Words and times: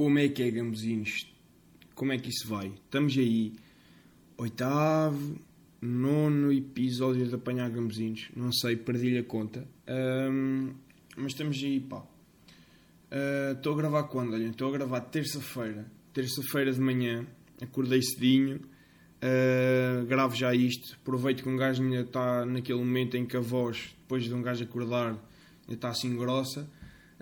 como 0.00 0.18
é 0.18 0.30
que 0.30 0.42
é, 0.42 0.50
Gambuzinos? 0.50 1.30
Como 1.94 2.10
é 2.10 2.16
que 2.16 2.30
isso 2.30 2.48
vai? 2.48 2.68
Estamos 2.68 3.18
aí, 3.18 3.52
oitavo, 4.38 5.38
nono 5.78 6.50
episódio 6.50 7.28
de 7.28 7.34
Apanhar 7.34 7.68
Gambuzinos. 7.68 8.30
Não 8.34 8.50
sei, 8.50 8.76
perdi-lhe 8.76 9.18
a 9.18 9.22
conta. 9.22 9.68
Ahm, 9.86 10.70
mas 11.18 11.32
estamos 11.32 11.62
aí, 11.62 11.80
pá. 11.80 12.02
Ah, 13.10 13.52
Estou 13.54 13.74
a 13.74 13.76
gravar 13.76 14.04
quando? 14.04 14.32
Olha, 14.32 14.46
estou 14.46 14.70
a 14.70 14.72
gravar 14.72 15.02
terça-feira. 15.02 15.84
Terça-feira 16.14 16.72
de 16.72 16.80
manhã. 16.80 17.26
Acordei 17.60 18.00
cedinho. 18.00 18.56
Uh, 18.56 20.06
gravo 20.06 20.34
já 20.34 20.54
isto. 20.54 20.98
Aproveito 21.02 21.42
que 21.42 21.48
um 21.50 21.58
gajo 21.58 21.82
ainda 21.82 22.00
está 22.00 22.46
naquele 22.46 22.78
momento 22.78 23.18
em 23.18 23.26
que 23.26 23.36
a 23.36 23.40
voz, 23.40 23.94
depois 24.00 24.24
de 24.24 24.32
um 24.32 24.40
gajo 24.40 24.64
acordar, 24.64 25.08
ainda 25.08 25.74
está 25.74 25.90
assim 25.90 26.16
grossa. 26.16 26.66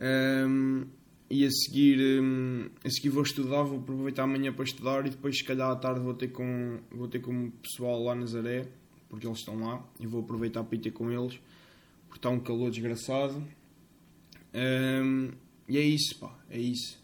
Um, 0.01 0.87
e 1.31 1.45
a 1.45 1.51
seguir, 1.51 1.99
um, 2.21 2.69
a 2.83 2.91
seguir 2.91 3.11
vou 3.11 3.23
estudar, 3.23 3.63
vou 3.63 3.79
aproveitar 3.79 4.23
amanhã 4.23 4.53
para 4.53 4.65
estudar 4.65 5.07
e 5.07 5.11
depois 5.11 5.37
se 5.37 5.45
calhar 5.45 5.71
à 5.71 5.77
tarde 5.77 6.01
vou 6.01 6.15
ter 6.15 6.29
com, 6.29 6.79
vou 6.91 7.07
ter 7.07 7.19
com 7.21 7.47
o 7.47 7.51
pessoal 7.51 8.03
lá 8.03 8.15
na 8.15 8.23
Nazaré, 8.23 8.67
porque 9.09 9.27
eles 9.27 9.39
estão 9.39 9.59
lá, 9.61 9.85
e 10.01 10.07
vou 10.07 10.23
aproveitar 10.23 10.65
para 10.65 10.77
ir 10.77 10.81
ter 10.81 10.91
com 10.91 11.11
eles, 11.11 11.39
porque 12.07 12.19
está 12.19 12.31
um 12.31 12.41
calor 12.41 12.71
desgraçado. 12.71 13.43
Um, 14.55 15.31
e 15.69 15.77
é 15.77 15.83
isso, 15.83 16.19
pá, 16.19 16.35
é 16.49 16.59
isso. 16.59 16.99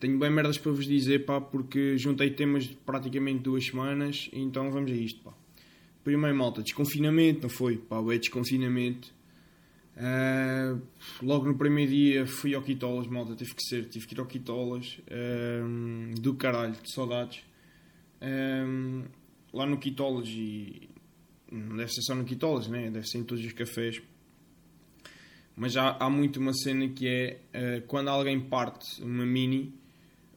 Tenho 0.00 0.18
bem 0.18 0.30
merdas 0.30 0.56
para 0.56 0.72
vos 0.72 0.86
dizer, 0.86 1.26
pá, 1.26 1.40
porque 1.40 1.98
juntei 1.98 2.30
temas 2.30 2.64
de 2.64 2.74
praticamente 2.74 3.40
duas 3.40 3.66
semanas, 3.66 4.30
então 4.32 4.70
vamos 4.70 4.90
a 4.90 4.94
isto, 4.94 5.20
pá. 5.20 5.34
Primeiro, 6.02 6.36
malta, 6.36 6.62
desconfinamento, 6.62 7.42
não 7.42 7.50
foi? 7.50 7.76
Pá, 7.76 7.98
é 8.12 8.18
desconfinamento. 8.18 9.12
Uh, 9.98 10.80
logo 11.20 11.46
no 11.46 11.58
primeiro 11.58 11.90
dia 11.90 12.24
fui 12.24 12.54
ao 12.54 12.62
Quitolas, 12.62 13.08
malta, 13.08 13.34
teve 13.34 13.52
que 13.52 13.62
ser, 13.64 13.88
tive 13.88 14.06
que 14.06 14.14
ir 14.14 14.20
ao 14.20 14.26
Quitolas, 14.26 15.00
uh, 15.08 16.20
do 16.20 16.34
caralho, 16.34 16.74
de 16.74 16.92
saudades. 16.92 17.42
Uh, 18.22 19.04
lá 19.52 19.66
no 19.66 19.76
Quitolas, 19.76 20.28
e 20.28 20.88
não 21.50 21.76
deve 21.76 21.92
ser 21.92 22.02
só 22.02 22.14
no 22.14 22.24
Quitolas, 22.24 22.68
né? 22.68 22.90
deve 22.90 23.08
ser 23.08 23.18
em 23.18 23.24
todos 23.24 23.44
os 23.44 23.52
cafés. 23.52 24.00
Mas 25.56 25.76
há, 25.76 25.96
há 25.98 26.08
muito 26.08 26.38
uma 26.38 26.52
cena 26.52 26.88
que 26.88 27.08
é 27.08 27.80
quando 27.88 28.06
alguém 28.06 28.38
parte 28.38 29.02
uma 29.02 29.26
mini, 29.26 29.74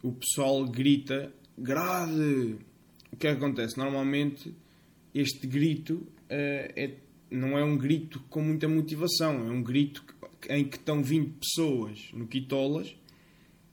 o 0.02 0.12
pessoal 0.12 0.66
grita 0.66 1.32
grade. 1.56 2.58
O 3.12 3.17
que 3.17 3.28
é 3.28 3.32
que 3.32 3.38
acontece? 3.38 3.78
Normalmente 3.78 4.52
este 5.14 5.45
grito 5.45 6.08
é 6.28 6.95
não 7.32 7.58
é 7.58 7.64
um 7.64 7.78
grito 7.78 8.20
com 8.30 8.42
muita 8.42 8.68
motivação, 8.68 9.48
é 9.48 9.50
um 9.50 9.64
grito 9.64 10.04
em 10.50 10.66
que 10.66 10.76
estão 10.76 11.02
20 11.02 11.38
pessoas 11.40 12.10
no 12.14 12.28
Quitolas 12.28 12.94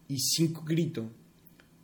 e 0.08 0.16
5 0.36 0.62
gritam. 0.62 1.10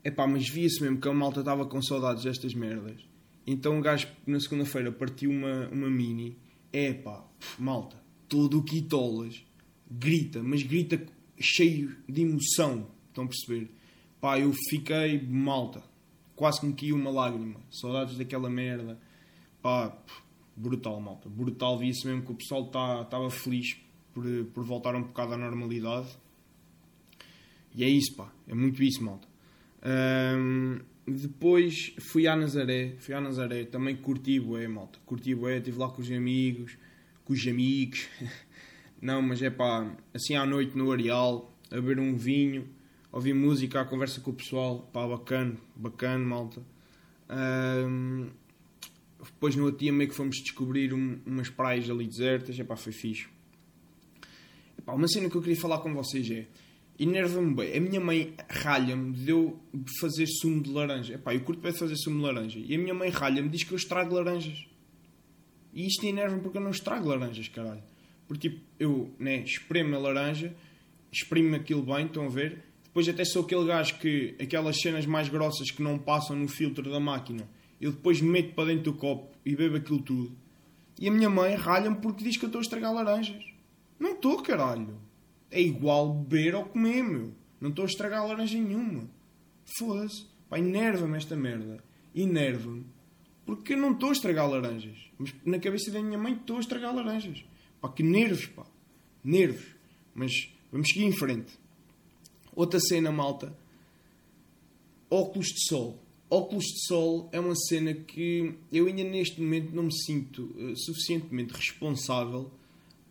É 0.02 0.10
pá, 0.10 0.26
mas 0.26 0.48
via-se 0.48 0.80
mesmo 0.80 1.00
que 1.00 1.08
a 1.08 1.12
malta 1.12 1.40
estava 1.40 1.66
com 1.66 1.82
saudades 1.82 2.22
destas 2.22 2.54
merdas. 2.54 3.00
Então 3.46 3.78
o 3.78 3.82
gajo 3.82 4.06
na 4.26 4.38
segunda-feira 4.38 4.92
partiu 4.92 5.30
uma, 5.30 5.68
uma 5.68 5.90
mini. 5.90 6.38
É 6.72 6.92
pá, 6.92 7.26
malta, 7.58 7.96
todo 8.28 8.58
o 8.58 8.62
Quitolas 8.62 9.44
grita, 9.90 10.42
mas 10.42 10.62
grita 10.62 11.04
cheio 11.38 11.96
de 12.08 12.22
emoção. 12.22 12.88
Estão 13.08 13.24
a 13.24 13.28
perceber? 13.28 13.70
Pá, 14.20 14.38
eu 14.38 14.52
fiquei 14.68 15.20
malta, 15.26 15.82
quase 16.34 16.60
que 16.60 16.66
me 16.66 16.72
caiu 16.74 16.96
uma 16.96 17.10
lágrima. 17.10 17.60
Saudades 17.70 18.16
daquela 18.16 18.48
merda. 18.48 18.98
Pá, 19.62 19.96
brutal, 20.56 21.00
malta. 21.00 21.28
Brutal. 21.28 21.78
Vi-se 21.78 22.06
mesmo 22.06 22.22
que 22.22 22.32
o 22.32 22.34
pessoal 22.34 22.66
estava 22.66 23.04
tá, 23.04 23.30
feliz 23.30 23.76
por, 24.12 24.24
por 24.52 24.64
voltar 24.64 24.94
um 24.94 25.02
bocado 25.02 25.34
à 25.34 25.36
normalidade. 25.36 26.08
E 27.74 27.82
é 27.82 27.88
isso, 27.88 28.14
pá. 28.14 28.32
É 28.46 28.54
muito 28.54 28.82
isso, 28.82 29.02
malta. 29.02 29.26
Um, 29.84 30.78
depois 31.06 31.94
fui 31.98 32.26
à 32.26 32.36
Nazaré. 32.36 32.94
Fui 32.98 33.14
à 33.14 33.20
Nazaré. 33.20 33.64
Também 33.64 33.96
curti 33.96 34.38
bué, 34.38 34.68
malta. 34.68 34.98
Curti 35.04 35.34
bué. 35.34 35.58
Estive 35.58 35.78
lá 35.78 35.88
com 35.88 36.00
os 36.00 36.10
amigos. 36.10 36.78
Com 37.24 37.32
os 37.32 37.46
amigos. 37.46 38.08
Não, 39.02 39.20
mas 39.20 39.42
é 39.42 39.50
pá. 39.50 39.90
Assim 40.14 40.36
à 40.36 40.46
noite 40.46 40.76
no 40.76 40.92
Areal. 40.92 41.52
A 41.70 41.74
beber 41.74 41.98
um 41.98 42.16
vinho. 42.16 42.68
Ouvir 43.10 43.34
música. 43.34 43.80
A 43.80 43.84
conversa 43.84 44.20
com 44.20 44.30
o 44.30 44.34
pessoal. 44.34 44.88
Pá, 44.92 45.06
bacana. 45.06 45.56
Bacana, 45.74 46.24
malta. 46.24 46.62
Um, 47.28 48.30
depois 49.32 49.56
no 49.56 49.64
outro 49.64 49.80
dia 49.80 49.92
meio 49.92 50.08
que 50.08 50.16
fomos 50.16 50.36
descobrir 50.36 50.92
um, 50.92 51.18
umas 51.24 51.48
praias 51.48 51.88
ali 51.88 52.06
desertas, 52.06 52.58
epá, 52.58 52.76
foi 52.76 52.92
fixe. 52.92 53.26
Epá, 54.78 54.92
uma 54.92 55.08
cena 55.08 55.30
que 55.30 55.36
eu 55.36 55.40
queria 55.40 55.56
falar 55.56 55.78
com 55.78 55.92
vocês 55.94 56.30
é, 56.30 56.46
enerva-me 56.98 57.54
bem, 57.54 57.76
a 57.76 57.80
minha 57.80 58.00
mãe 58.00 58.34
ralha-me 58.48 59.12
de 59.12 59.30
eu 59.30 59.58
fazer 60.00 60.26
sumo 60.26 60.62
de 60.62 60.70
laranja. 60.70 61.14
Epá, 61.14 61.34
eu 61.34 61.40
curto 61.40 61.60
bem 61.60 61.72
fazer 61.72 61.96
sumo 61.96 62.18
de 62.18 62.22
laranja. 62.22 62.58
E 62.58 62.74
a 62.74 62.78
minha 62.78 62.94
mãe 62.94 63.08
ralha-me, 63.08 63.48
diz 63.48 63.64
que 63.64 63.72
eu 63.72 63.76
estrago 63.76 64.14
laranjas. 64.14 64.66
E 65.72 65.86
isto 65.86 66.06
enerva-me 66.06 66.40
porque 66.40 66.58
eu 66.58 66.62
não 66.62 66.70
estrago 66.70 67.08
laranjas, 67.08 67.48
caralho. 67.48 67.82
Porque 68.26 68.48
tipo, 68.48 68.64
eu, 68.78 69.14
né, 69.18 69.38
espremo 69.38 69.96
a 69.96 69.98
laranja, 69.98 70.54
exprimo 71.12 71.54
aquilo 71.56 71.82
bem, 71.82 72.06
estão 72.06 72.26
a 72.26 72.28
ver? 72.28 72.64
Depois 72.84 73.08
até 73.08 73.24
sou 73.24 73.42
aquele 73.42 73.66
gajo 73.66 73.98
que, 73.98 74.36
aquelas 74.40 74.80
cenas 74.80 75.04
mais 75.04 75.28
grossas 75.28 75.70
que 75.70 75.82
não 75.82 75.98
passam 75.98 76.36
no 76.36 76.46
filtro 76.46 76.90
da 76.90 77.00
máquina 77.00 77.48
eu 77.80 77.92
depois 77.92 78.20
me 78.20 78.28
meto 78.28 78.54
para 78.54 78.66
dentro 78.66 78.92
do 78.92 78.94
copo 78.94 79.34
e 79.44 79.54
bebo 79.54 79.76
aquilo 79.76 80.00
tudo. 80.00 80.36
E 80.98 81.08
a 81.08 81.12
minha 81.12 81.28
mãe 81.28 81.54
ralha-me 81.54 81.96
porque 81.96 82.24
diz 82.24 82.36
que 82.36 82.44
eu 82.44 82.48
estou 82.48 82.60
a 82.60 82.62
estragar 82.62 82.92
laranjas. 82.92 83.44
Não 83.98 84.12
estou, 84.12 84.42
caralho. 84.42 84.98
É 85.50 85.60
igual 85.60 86.12
beber 86.12 86.54
ou 86.54 86.64
comer, 86.64 87.02
meu. 87.02 87.32
Não 87.60 87.70
estou 87.70 87.84
a 87.84 87.88
estragar 87.88 88.26
laranja 88.26 88.58
nenhuma. 88.58 89.08
Foda-se. 89.78 90.26
Pá, 90.48 90.58
enerva-me 90.58 91.16
esta 91.16 91.36
merda. 91.36 91.82
Enerva-me. 92.14 92.86
Porque 93.44 93.74
eu 93.74 93.78
não 93.78 93.92
estou 93.92 94.10
a 94.10 94.12
estragar 94.12 94.48
laranjas. 94.48 95.10
Mas 95.18 95.34
na 95.44 95.58
cabeça 95.58 95.90
da 95.90 96.02
minha 96.02 96.18
mãe 96.18 96.34
estou 96.34 96.58
a 96.58 96.60
estragar 96.60 96.94
laranjas. 96.94 97.44
Pá, 97.80 97.88
que 97.88 98.02
nervos, 98.02 98.46
pá. 98.46 98.64
Nervos. 99.22 99.74
Mas 100.14 100.52
vamos 100.70 100.88
seguir 100.88 101.04
em 101.04 101.12
frente. 101.12 101.58
Outra 102.54 102.78
cena, 102.78 103.10
malta. 103.10 103.56
Óculos 105.10 105.48
de 105.48 105.68
sol 105.68 106.03
óculos 106.34 106.64
de 106.64 106.86
sol 106.86 107.28
é 107.32 107.38
uma 107.38 107.54
cena 107.54 107.94
que 107.94 108.54
eu 108.72 108.86
ainda 108.86 109.04
neste 109.04 109.40
momento 109.40 109.74
não 109.74 109.84
me 109.84 109.94
sinto 109.94 110.42
uh, 110.56 110.76
suficientemente 110.76 111.54
responsável 111.54 112.50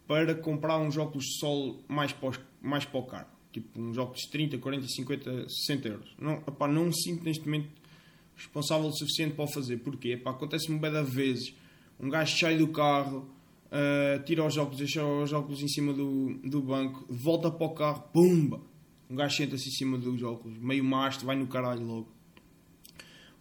para 0.06 0.36
comprar 0.36 0.78
uns 0.80 0.98
óculos 0.98 1.26
de 1.26 1.40
sol 1.40 1.80
mais 1.88 2.12
para, 2.12 2.30
os, 2.30 2.40
mais 2.62 2.86
para 2.86 3.00
o 3.00 3.04
caro. 3.04 3.28
Tipo, 3.52 3.80
uns 3.80 3.98
óculos 3.98 4.22
de 4.22 4.30
30, 4.30 4.58
40, 4.58 4.88
50, 4.88 5.50
60 5.50 5.88
euros. 5.88 6.16
Não, 6.20 6.34
epá, 6.48 6.68
não 6.68 6.86
me 6.86 6.94
sinto 6.94 7.24
neste 7.24 7.46
momento 7.46 7.70
responsável 8.36 8.88
o 8.88 8.92
suficiente 8.92 9.36
para 9.36 9.46
o 9.46 9.48
fazer. 9.48 9.78
Porquê? 9.78 10.20
Acontece-me 10.26 10.78
bem 10.78 10.92
de 10.92 11.04
vezes. 11.04 11.56
Um 12.00 12.10
gajo 12.10 12.38
sai 12.38 12.58
do 12.58 12.68
carro, 12.68 13.30
uh, 13.68 14.24
tira 14.26 14.46
os 14.46 14.58
óculos, 14.58 14.80
deixa 14.80 15.06
os 15.06 15.32
óculos 15.32 15.62
em 15.62 15.68
cima 15.68 15.94
do, 15.94 16.34
do 16.44 16.62
banco, 16.62 17.06
volta 17.10 17.50
para 17.50 17.68
o 17.68 17.70
carro, 17.70 18.04
pumba! 18.12 18.60
Um 19.10 19.16
gajo 19.16 19.38
senta-se 19.38 19.70
em 19.70 19.72
cima 19.72 19.98
dos 19.98 20.24
óculos, 20.24 20.58
meio 20.58 20.84
mastro, 20.84 21.28
vai 21.28 21.36
no 21.36 21.48
caralho 21.48 21.86
logo 21.86 22.23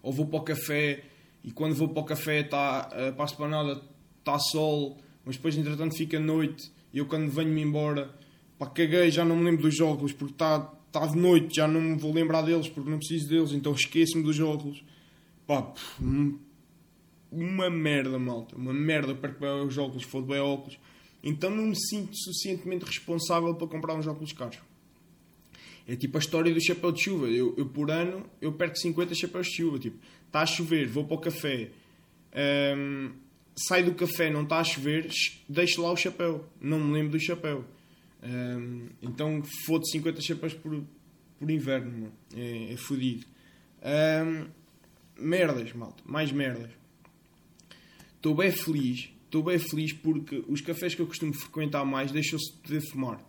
ou 0.03 0.13
vou 0.13 0.27
para 0.27 0.39
o 0.39 0.43
café 0.43 1.05
e 1.45 1.51
quando 1.51 1.75
vou 1.75 1.89
para 1.89 2.03
o 2.03 2.05
café 2.05 2.41
está 2.41 2.89
uh, 2.89 3.13
para 3.15 3.25
a 3.25 3.27
esplanada 3.27 3.83
está 4.19 4.39
sol, 4.39 4.99
mas 5.25 5.37
depois 5.37 5.57
entretanto 5.57 5.97
fica 5.97 6.19
noite 6.19 6.71
e 6.93 6.99
eu 6.99 7.07
quando 7.07 7.31
venho-me 7.31 7.63
embora 7.63 8.15
pá, 8.59 8.67
caguei, 8.67 9.11
já 9.11 9.25
não 9.25 9.37
me 9.37 9.45
lembro 9.45 9.63
dos 9.63 9.81
óculos 9.81 10.13
porque 10.13 10.35
está 10.35 10.61
tá 10.93 11.07
de 11.07 11.17
noite, 11.17 11.57
já 11.57 11.67
não 11.67 11.81
me 11.81 11.97
vou 11.97 12.13
lembrar 12.13 12.43
deles 12.43 12.69
porque 12.69 12.91
não 12.91 12.99
preciso 12.99 13.29
deles, 13.29 13.53
então 13.53 13.73
esqueço-me 13.73 14.23
dos 14.23 14.39
óculos. 14.39 14.85
Pá, 15.47 15.73
hum, 16.01 16.39
uma 17.31 17.71
merda, 17.71 18.19
malta, 18.19 18.55
uma 18.57 18.75
merda 18.75 19.15
para 19.15 19.33
que 19.33 19.45
os 19.45 19.79
óculos, 19.79 20.05
bem 20.27 20.39
óculos. 20.39 20.79
Então 21.25 21.51
não 21.51 21.67
me 21.67 21.77
sinto 21.77 22.15
suficientemente 22.15 22.85
responsável 22.85 23.55
para 23.55 23.67
comprar 23.67 23.95
uns 23.95 24.07
óculos 24.07 24.33
caros. 24.33 24.59
É 25.87 25.97
tipo 25.97 26.17
a 26.17 26.21
história 26.21 26.53
do 26.53 26.65
chapéu 26.65 26.93
de 26.93 27.03
chuva. 27.03 27.27
Eu, 27.29 27.55
eu 27.57 27.67
por 27.67 27.91
ano 27.91 28.25
eu 28.41 28.53
perco 28.53 28.77
50 28.77 29.15
chapéus 29.15 29.47
de 29.49 29.57
chuva. 29.57 29.79
Tipo, 29.79 29.99
está 30.27 30.41
a 30.41 30.47
chover, 30.47 30.89
vou 30.89 31.05
para 31.05 31.17
o 31.17 31.21
café, 31.21 31.71
um, 32.77 33.13
sai 33.55 33.83
do 33.83 33.95
café, 33.95 34.31
não 34.31 34.43
está 34.43 34.59
a 34.59 34.65
chover, 34.65 35.09
deixo 35.49 35.83
lá 35.83 35.93
o 35.93 35.97
chapéu. 35.97 36.47
Não 36.61 36.81
me 36.81 36.93
lembro 36.93 37.13
do 37.13 37.21
chapéu. 37.21 37.65
Um, 38.23 38.89
então 39.03 39.43
foda 39.67 39.85
50 39.85 40.21
chapéus 40.21 40.55
por, 40.55 40.83
por 41.39 41.51
inverno, 41.51 41.91
mano. 41.91 42.13
É, 42.35 42.73
é 42.73 42.77
fodido. 42.77 43.27
Um, 43.83 44.47
merdas, 45.19 45.73
malta. 45.73 46.03
Mais 46.07 46.31
merdas. 46.33 46.71
Estou 48.17 48.35
bem 48.35 48.51
feliz. 48.51 49.11
Estou 49.25 49.43
bem 49.43 49.59
feliz 49.59 49.93
porque 49.93 50.45
os 50.47 50.61
cafés 50.61 50.95
que 50.95 51.03
eu 51.03 51.07
costumo 51.07 51.35
frequentar 51.35 51.85
mais 51.85 52.13
deixam-se 52.13 52.53
de 52.65 52.81
fumar. 52.91 53.21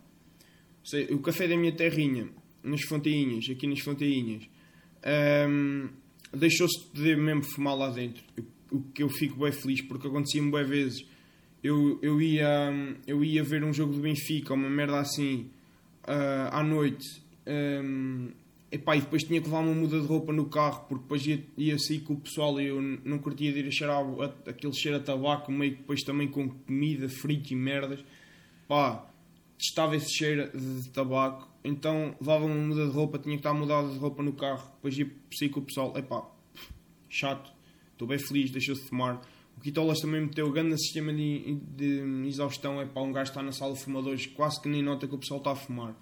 Sei, 0.84 1.06
o 1.06 1.18
café 1.18 1.48
da 1.48 1.56
minha 1.56 1.72
terrinha 1.72 2.28
nas 2.64 2.82
fontainhas, 2.82 3.48
aqui 3.48 3.66
nas 3.66 3.80
fontainhas, 3.80 4.48
um, 5.48 5.88
deixou-se 6.32 6.86
de 6.92 7.14
mesmo 7.14 7.42
fumar 7.42 7.76
lá 7.76 7.90
dentro. 7.90 8.24
O 8.72 8.80
que 8.80 9.02
eu 9.02 9.08
fico 9.08 9.38
bem 9.38 9.52
feliz, 9.52 9.82
porque 9.82 10.08
acontecia-me 10.08 10.50
bem 10.50 10.64
vezes. 10.64 11.06
Eu, 11.62 11.98
eu, 12.02 12.20
ia, 12.20 12.72
eu 13.06 13.22
ia 13.22 13.42
ver 13.44 13.62
um 13.62 13.72
jogo 13.72 13.92
do 13.92 14.00
Benfica, 14.00 14.54
uma 14.54 14.68
merda 14.68 14.98
assim, 14.98 15.48
uh, 16.08 16.50
à 16.50 16.62
noite. 16.62 17.22
Um, 17.46 18.30
e 18.72 18.78
depois 18.78 19.22
tinha 19.22 19.40
que 19.40 19.46
levar 19.46 19.60
uma 19.60 19.72
muda 19.72 20.00
de 20.00 20.06
roupa 20.06 20.32
no 20.32 20.46
carro 20.46 20.86
porque 20.88 21.02
depois 21.04 21.24
ia, 21.24 21.44
ia 21.56 21.78
sair 21.78 22.00
com 22.00 22.14
o 22.14 22.20
pessoal 22.20 22.60
e 22.60 22.66
eu 22.66 22.82
não 22.82 23.18
curtia 23.18 23.52
de 23.52 23.60
ir 23.60 23.68
a 23.68 23.70
cheirar 23.70 23.98
a, 23.98 24.50
aquele 24.50 24.72
cheiro 24.72 24.96
a 24.96 25.00
tabaco, 25.00 25.52
meio 25.52 25.72
que 25.72 25.78
depois 25.78 26.02
também 26.02 26.26
com 26.26 26.48
comida, 26.48 27.08
frito 27.08 27.52
e 27.52 27.56
merdas. 27.56 28.04
Pá, 28.66 29.06
estava 29.68 29.96
esse 29.96 30.12
cheiro 30.12 30.50
de 30.56 30.88
tabaco, 30.90 31.48
então 31.62 32.14
levava 32.20 32.44
uma 32.44 32.54
muda 32.54 32.86
de 32.86 32.92
roupa, 32.92 33.18
tinha 33.18 33.34
que 33.34 33.40
estar 33.40 33.54
mudada 33.54 33.88
de 33.88 33.98
roupa 33.98 34.22
no 34.22 34.32
carro, 34.32 34.70
depois 34.74 34.96
ia 34.98 35.10
sair 35.32 35.48
com 35.48 35.60
o 35.60 35.62
pessoal, 35.62 35.96
epá, 35.96 36.28
chato, 37.08 37.52
estou 37.92 38.06
bem 38.06 38.18
feliz, 38.18 38.50
deixou-se 38.50 38.82
de 38.82 38.88
fumar. 38.88 39.20
O 39.56 39.60
Quitolas 39.60 40.00
também 40.00 40.20
meteu 40.20 40.50
grande 40.50 40.76
sistema 40.78 41.12
de, 41.12 41.54
de 41.76 42.26
exaustão, 42.26 42.80
é 42.80 42.86
para 42.86 43.02
um 43.02 43.12
gajo 43.12 43.30
estar 43.30 43.42
na 43.42 43.52
sala 43.52 43.74
de 43.74 43.82
fumadores, 43.82 44.26
quase 44.26 44.60
que 44.60 44.68
nem 44.68 44.82
nota 44.82 45.06
que 45.06 45.14
o 45.14 45.18
pessoal 45.18 45.38
está 45.38 45.52
a 45.52 45.56
fumar. 45.56 45.94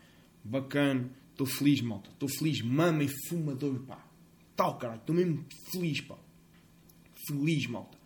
Bacana, 0.42 1.10
estou 1.30 1.46
feliz, 1.46 1.80
malta, 1.82 2.10
estou 2.10 2.28
feliz, 2.28 2.62
mama 2.62 3.04
e 3.04 3.08
fumador, 3.28 3.78
pá. 3.80 4.04
Tal, 4.56 4.76
caralho, 4.78 5.00
estou 5.00 5.14
mesmo 5.14 5.44
feliz, 5.70 6.00
pá. 6.00 6.16
Feliz, 7.28 7.66
malta. 7.66 7.98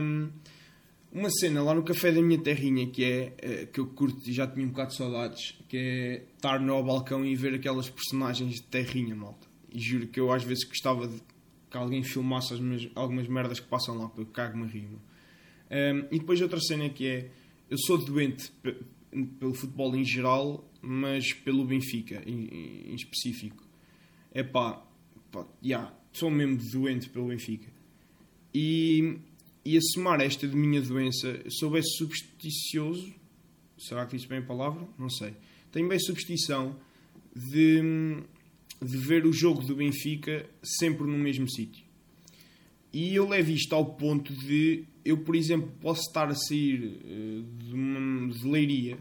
Um, 0.00 0.30
uma 1.14 1.30
cena 1.30 1.62
lá 1.62 1.72
no 1.72 1.84
café 1.84 2.10
da 2.10 2.20
minha 2.20 2.38
terrinha 2.38 2.88
que 2.88 3.04
é 3.04 3.34
eh, 3.38 3.66
que 3.66 3.78
eu 3.78 3.86
curto 3.86 4.28
e 4.28 4.32
já 4.32 4.48
tinha 4.48 4.66
um 4.66 4.70
bocado 4.70 4.90
de 4.90 4.96
saudades, 4.96 5.56
que 5.68 5.76
é 5.76 6.24
estar 6.34 6.58
no 6.58 6.82
balcão 6.82 7.24
e 7.24 7.36
ver 7.36 7.54
aquelas 7.54 7.88
personagens 7.88 8.56
de 8.56 8.62
terrinha, 8.62 9.14
malta. 9.14 9.46
E 9.72 9.78
juro 9.78 10.08
que 10.08 10.18
eu 10.18 10.32
às 10.32 10.42
vezes 10.42 10.64
gostava 10.64 11.06
de 11.06 11.22
que 11.70 11.76
alguém 11.76 12.02
filmasse 12.02 12.52
as 12.52 12.60
minhas, 12.60 12.90
algumas 12.96 13.28
merdas 13.28 13.60
que 13.60 13.66
passam 13.68 13.96
lá, 13.96 14.08
porque 14.08 14.22
eu 14.22 14.26
cago-me 14.26 14.66
rir. 14.66 14.88
Um, 15.70 15.98
e 16.10 16.18
depois 16.18 16.40
outra 16.40 16.60
cena 16.60 16.88
que 16.88 17.06
é, 17.06 17.30
eu 17.70 17.78
sou 17.78 17.96
doente 17.96 18.50
pelo 19.38 19.54
futebol 19.54 19.94
em 19.94 20.04
geral, 20.04 20.68
mas 20.82 21.32
pelo 21.32 21.64
Benfica 21.64 22.22
em, 22.26 22.90
em 22.90 22.94
específico. 22.94 23.62
É 24.32 24.42
pá, 24.42 24.84
pá 25.30 25.46
yeah, 25.64 25.96
sou 26.12 26.28
mesmo 26.28 26.58
doente 26.72 27.08
pelo 27.08 27.28
Benfica. 27.28 27.72
E 28.52 29.18
e 29.64 29.76
a 29.76 29.80
somar 29.80 30.20
esta 30.20 30.46
de 30.46 30.56
minha 30.56 30.80
doença, 30.80 31.42
sou 31.48 31.70
bem 31.70 31.82
supersticioso, 31.82 33.12
será 33.78 34.04
que 34.06 34.16
disse 34.16 34.28
bem 34.28 34.38
a 34.38 34.42
palavra? 34.42 34.86
Não 34.98 35.08
sei. 35.08 35.34
Tenho 35.72 35.88
bem 35.88 35.98
superstição 35.98 36.76
de, 37.34 37.80
de 38.80 38.96
ver 38.98 39.26
o 39.26 39.32
jogo 39.32 39.62
do 39.62 39.76
Benfica 39.76 40.48
sempre 40.62 41.06
no 41.06 41.18
mesmo 41.18 41.50
sítio. 41.50 41.84
E 42.92 43.14
eu 43.14 43.28
levo 43.28 43.50
isto 43.50 43.74
ao 43.74 43.84
ponto 43.84 44.32
de 44.32 44.84
eu, 45.04 45.18
por 45.18 45.34
exemplo, 45.34 45.70
posso 45.80 46.02
estar 46.02 46.28
a 46.28 46.34
sair 46.34 47.00
uh, 47.04 47.42
de 47.42 47.74
uma 47.74 48.32
de 48.32 48.48
leiria 48.48 48.98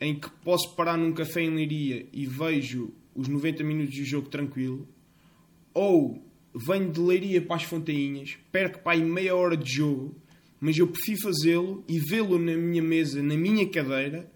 em 0.00 0.18
que 0.18 0.28
posso 0.42 0.74
parar 0.74 0.98
num 0.98 1.12
café 1.12 1.42
em 1.42 1.54
leiria 1.54 2.06
e 2.12 2.26
vejo 2.26 2.92
os 3.14 3.28
90 3.28 3.64
minutos 3.64 3.96
do 3.96 4.04
jogo 4.04 4.28
tranquilo, 4.28 4.86
ou 5.72 6.25
venho 6.58 6.90
de 6.90 7.00
Leiria 7.00 7.42
para 7.42 7.56
as 7.56 7.64
Fontainhas, 7.64 8.36
perco 8.50 8.78
para 8.80 8.92
aí 8.92 9.02
meia 9.02 9.34
hora 9.34 9.56
de 9.56 9.70
jogo, 9.70 10.14
mas 10.60 10.76
eu 10.78 10.86
prefiro 10.86 11.20
fazê-lo 11.22 11.84
e 11.88 11.98
vê-lo 11.98 12.38
na 12.38 12.56
minha 12.56 12.82
mesa, 12.82 13.22
na 13.22 13.36
minha 13.36 13.68
cadeira, 13.68 14.30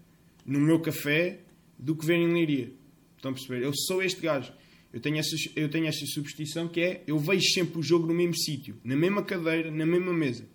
no 0.45 0.59
meu 0.59 0.79
café, 0.79 1.39
do 1.77 1.95
que 1.95 2.05
ver 2.05 2.15
em 2.15 2.31
Leiria. 2.31 2.71
Estão 3.15 3.31
a 3.31 3.33
perceber? 3.33 3.63
Eu 3.63 3.71
sou 3.73 4.01
este 4.03 4.21
gajo. 4.21 4.53
Eu 4.93 4.99
tenho, 4.99 5.17
essa, 5.17 5.35
eu 5.55 5.69
tenho 5.69 5.87
esta 5.87 6.05
substituição 6.05 6.67
que 6.67 6.81
é 6.81 7.03
eu 7.07 7.17
vejo 7.17 7.45
sempre 7.53 7.79
o 7.79 7.83
jogo 7.83 8.07
no 8.07 8.13
mesmo 8.13 8.35
sítio, 8.35 8.75
na 8.83 8.95
mesma 8.95 9.23
cadeira, 9.23 9.71
na 9.71 9.85
mesma 9.85 10.13
mesa. 10.13 10.45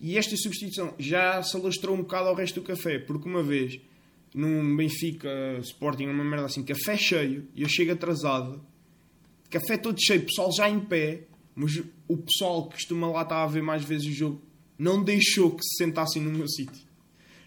E 0.00 0.16
esta 0.16 0.36
substituição 0.36 0.94
já 0.98 1.42
se 1.42 1.56
alastrou 1.56 1.94
um 1.94 2.02
bocado 2.02 2.28
ao 2.28 2.34
resto 2.34 2.60
do 2.60 2.66
café, 2.66 2.98
porque 2.98 3.28
uma 3.28 3.42
vez 3.42 3.80
num 4.34 4.76
Benfica 4.76 5.28
Sporting, 5.60 6.06
uma 6.06 6.24
merda 6.24 6.46
assim, 6.46 6.62
café 6.62 6.96
cheio, 6.96 7.48
e 7.54 7.62
eu 7.62 7.68
chego 7.68 7.92
atrasado 7.92 8.64
café 9.50 9.76
todo 9.76 10.00
cheio, 10.00 10.24
pessoal 10.24 10.50
já 10.56 10.70
em 10.70 10.80
pé, 10.80 11.24
mas 11.54 11.82
o 12.08 12.16
pessoal 12.16 12.68
que 12.68 12.76
costuma 12.76 13.08
lá 13.08 13.22
estar 13.22 13.42
a 13.42 13.46
ver 13.46 13.62
mais 13.62 13.84
vezes 13.84 14.06
o 14.06 14.12
jogo 14.12 14.42
não 14.78 15.02
deixou 15.02 15.50
que 15.50 15.62
se 15.62 15.84
sentassem 15.84 16.22
no 16.22 16.30
meu 16.30 16.48
sítio. 16.48 16.88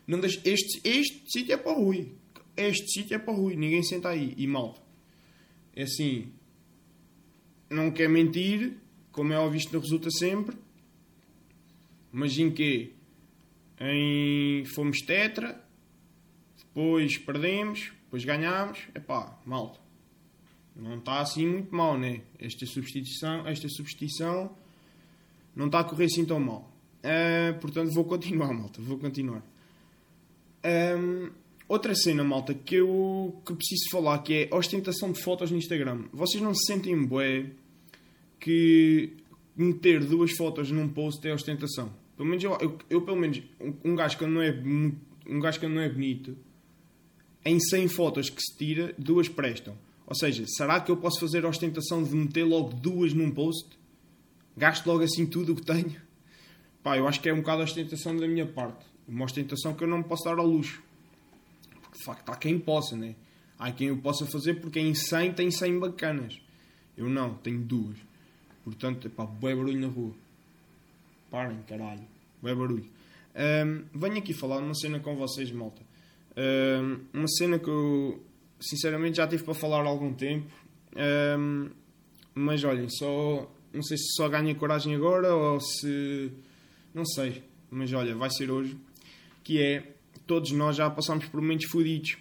Não 0.05 0.19
deixo, 0.19 0.39
este, 0.45 0.81
este 0.87 1.23
sítio 1.31 1.53
é 1.53 1.57
para 1.57 1.71
o 1.71 1.85
Rui. 1.85 2.11
Este 2.55 2.91
sítio 2.91 3.15
é 3.15 3.17
para 3.17 3.33
o 3.33 3.37
Rui. 3.37 3.55
Ninguém 3.55 3.81
senta 3.81 4.09
aí. 4.09 4.33
E 4.37 4.45
malta. 4.45 4.81
É 5.75 5.83
assim. 5.83 6.31
Não 7.69 7.89
quer 7.89 8.07
mentir. 8.07 8.77
Como 9.11 9.33
é 9.33 9.39
óbvio, 9.39 9.57
isto 9.57 9.73
não 9.73 9.79
resulta 9.79 10.11
sempre. 10.11 10.55
Em 12.13 12.51
quê? 12.51 12.91
Em 13.79 14.65
fomos 14.75 15.01
tetra. 15.01 15.59
Depois 16.57 17.17
perdemos. 17.17 17.91
Depois 18.03 18.23
ganhámos. 18.23 18.79
Epá, 18.93 19.41
malta 19.45 19.82
não 20.75 20.97
está 20.97 21.19
assim 21.19 21.45
muito 21.47 21.75
mal, 21.75 21.97
né? 21.97 22.21
Esta 22.39 22.65
substituição, 22.65 23.47
esta 23.47 23.67
substituição 23.69 24.51
não 25.55 25.67
está 25.67 25.79
a 25.79 25.83
correr 25.83 26.05
assim 26.05 26.25
tão 26.25 26.39
mal. 26.39 26.71
Uh, 27.03 27.59
portanto, 27.59 27.91
vou 27.93 28.05
continuar, 28.05 28.51
malta. 28.53 28.81
Vou 28.81 28.97
continuar. 28.97 29.43
Um, 30.65 31.29
outra 31.67 31.93
cena, 31.93 32.23
malta, 32.23 32.53
que 32.53 32.75
eu 32.75 33.41
que 33.45 33.53
preciso 33.53 33.89
falar, 33.91 34.19
que 34.19 34.33
é 34.51 34.55
ostentação 34.55 35.11
de 35.11 35.21
fotos 35.21 35.51
no 35.51 35.57
Instagram. 35.57 36.05
Vocês 36.11 36.41
não 36.41 36.53
se 36.53 36.65
sentem 36.65 37.05
bué 37.05 37.47
que 38.39 39.13
meter 39.55 40.03
duas 40.03 40.31
fotos 40.31 40.71
num 40.71 40.87
post 40.89 41.27
é 41.27 41.33
ostentação? 41.33 41.91
Pelo 42.15 42.29
menos 42.29 42.43
eu, 42.43 42.57
eu, 42.61 42.77
eu 42.89 43.01
pelo 43.01 43.17
menos, 43.17 43.41
um, 43.59 43.91
um 43.91 43.95
gajo 43.95 44.17
que 44.17 44.25
não 44.25 44.41
é 44.41 44.51
um 45.25 45.39
gajo 45.39 45.59
que 45.59 45.67
não 45.67 45.81
é 45.81 45.89
bonito, 45.89 46.37
em 47.45 47.59
100 47.59 47.87
fotos 47.89 48.29
que 48.29 48.41
se 48.41 48.57
tira, 48.57 48.93
duas 48.97 49.27
prestam. 49.27 49.75
Ou 50.05 50.15
seja, 50.15 50.45
será 50.47 50.79
que 50.79 50.91
eu 50.91 50.97
posso 50.97 51.19
fazer 51.19 51.45
a 51.45 51.49
ostentação 51.49 52.03
de 52.03 52.13
meter 52.13 52.43
logo 52.43 52.73
duas 52.73 53.13
num 53.13 53.31
post? 53.31 53.69
Gasto 54.55 54.85
logo 54.85 55.03
assim 55.03 55.25
tudo 55.25 55.53
o 55.53 55.55
que 55.55 55.63
tenho? 55.63 55.95
Pá, 56.83 56.97
eu 56.97 57.07
acho 57.07 57.21
que 57.21 57.29
é 57.29 57.33
um 57.33 57.37
bocado 57.37 57.61
a 57.61 57.65
ostentação 57.65 58.15
da 58.15 58.27
minha 58.27 58.45
parte. 58.45 58.85
Uma 59.07 59.25
ostentação 59.25 59.73
que 59.73 59.83
eu 59.83 59.87
não 59.87 60.03
posso 60.03 60.25
dar 60.25 60.37
ao 60.37 60.45
luxo. 60.45 60.83
Porque 61.81 61.97
de 61.97 62.03
facto 62.03 62.29
há 62.29 62.35
quem 62.35 62.59
possa, 62.59 62.95
né? 62.95 63.15
Há 63.57 63.71
quem 63.71 63.87
eu 63.87 63.97
possa 63.97 64.25
fazer 64.25 64.55
porque 64.55 64.79
em 64.79 64.93
100 64.93 65.33
tem 65.33 65.49
100 65.49 65.79
bacanas. 65.79 66.39
Eu 66.97 67.09
não, 67.09 67.35
tenho 67.35 67.59
duas. 67.59 67.97
Portanto, 68.63 69.09
pá, 69.09 69.25
bué 69.25 69.55
barulho 69.55 69.79
na 69.79 69.87
rua. 69.87 70.13
Parem, 71.31 71.57
caralho. 71.67 72.05
Bué 72.41 72.53
barulho. 72.53 72.85
Um, 73.35 73.85
venho 73.97 74.17
aqui 74.17 74.33
falar 74.33 74.57
uma 74.59 74.75
cena 74.75 74.99
com 74.99 75.15
vocês, 75.15 75.51
malta. 75.51 75.81
Um, 76.37 76.99
uma 77.13 77.27
cena 77.27 77.57
que 77.57 77.69
eu 77.69 78.21
sinceramente 78.69 79.17
já 79.17 79.27
tive 79.27 79.43
para 79.43 79.53
falar 79.53 79.85
algum 79.85 80.13
tempo. 80.13 80.51
Um, 80.95 81.69
mas 82.35 82.63
olhem, 82.63 82.89
só 82.89 83.51
não 83.73 83.81
sei 83.81 83.97
se 83.97 84.13
só 84.15 84.29
ganha 84.29 84.53
coragem 84.55 84.95
agora 84.95 85.35
ou 85.35 85.59
se 85.59 86.31
não 86.93 87.05
sei, 87.05 87.43
mas 87.69 87.91
olha, 87.93 88.15
vai 88.15 88.29
ser 88.29 88.51
hoje. 88.51 88.77
Que 89.43 89.61
é 89.61 89.95
todos 90.25 90.51
nós 90.51 90.75
já 90.75 90.89
passamos 90.89 91.25
por 91.25 91.41
momentos 91.41 91.67
fodidos 91.69 92.17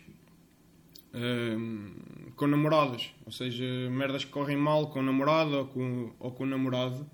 um, 1.14 1.92
com 2.36 2.46
namoradas, 2.46 3.12
ou 3.24 3.32
seja, 3.32 3.64
merdas 3.90 4.24
que 4.24 4.30
correm 4.30 4.56
mal 4.56 4.90
com 4.90 5.02
namorada 5.02 5.58
ou 5.58 5.66
com, 5.66 6.12
ou 6.18 6.32
com 6.32 6.46
namorado. 6.46 7.06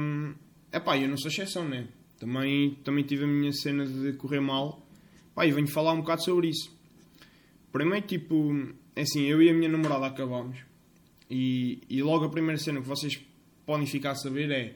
Um, 0.00 0.34
epá, 0.72 0.96
eu 0.96 1.08
não 1.08 1.16
sou 1.16 1.30
exceção, 1.30 1.68
né? 1.68 1.88
Também, 2.18 2.74
também 2.84 3.04
tive 3.04 3.24
a 3.24 3.26
minha 3.26 3.52
cena 3.52 3.84
de 3.86 4.12
correr 4.14 4.40
mal. 4.40 4.86
Pá, 5.34 5.46
e 5.46 5.52
venho 5.52 5.68
falar 5.68 5.92
um 5.92 6.00
bocado 6.00 6.24
sobre 6.24 6.48
isso. 6.48 6.77
Primeiro, 7.78 8.04
tipo, 8.08 8.74
é 8.96 9.02
assim, 9.02 9.22
eu 9.26 9.40
e 9.40 9.48
a 9.48 9.54
minha 9.54 9.68
namorada 9.68 10.04
acabámos. 10.06 10.58
E, 11.30 11.80
e 11.88 12.02
logo 12.02 12.24
a 12.24 12.28
primeira 12.28 12.58
cena 12.58 12.80
que 12.80 12.88
vocês 12.88 13.24
podem 13.64 13.86
ficar 13.86 14.10
a 14.10 14.14
saber 14.16 14.50
é 14.50 14.74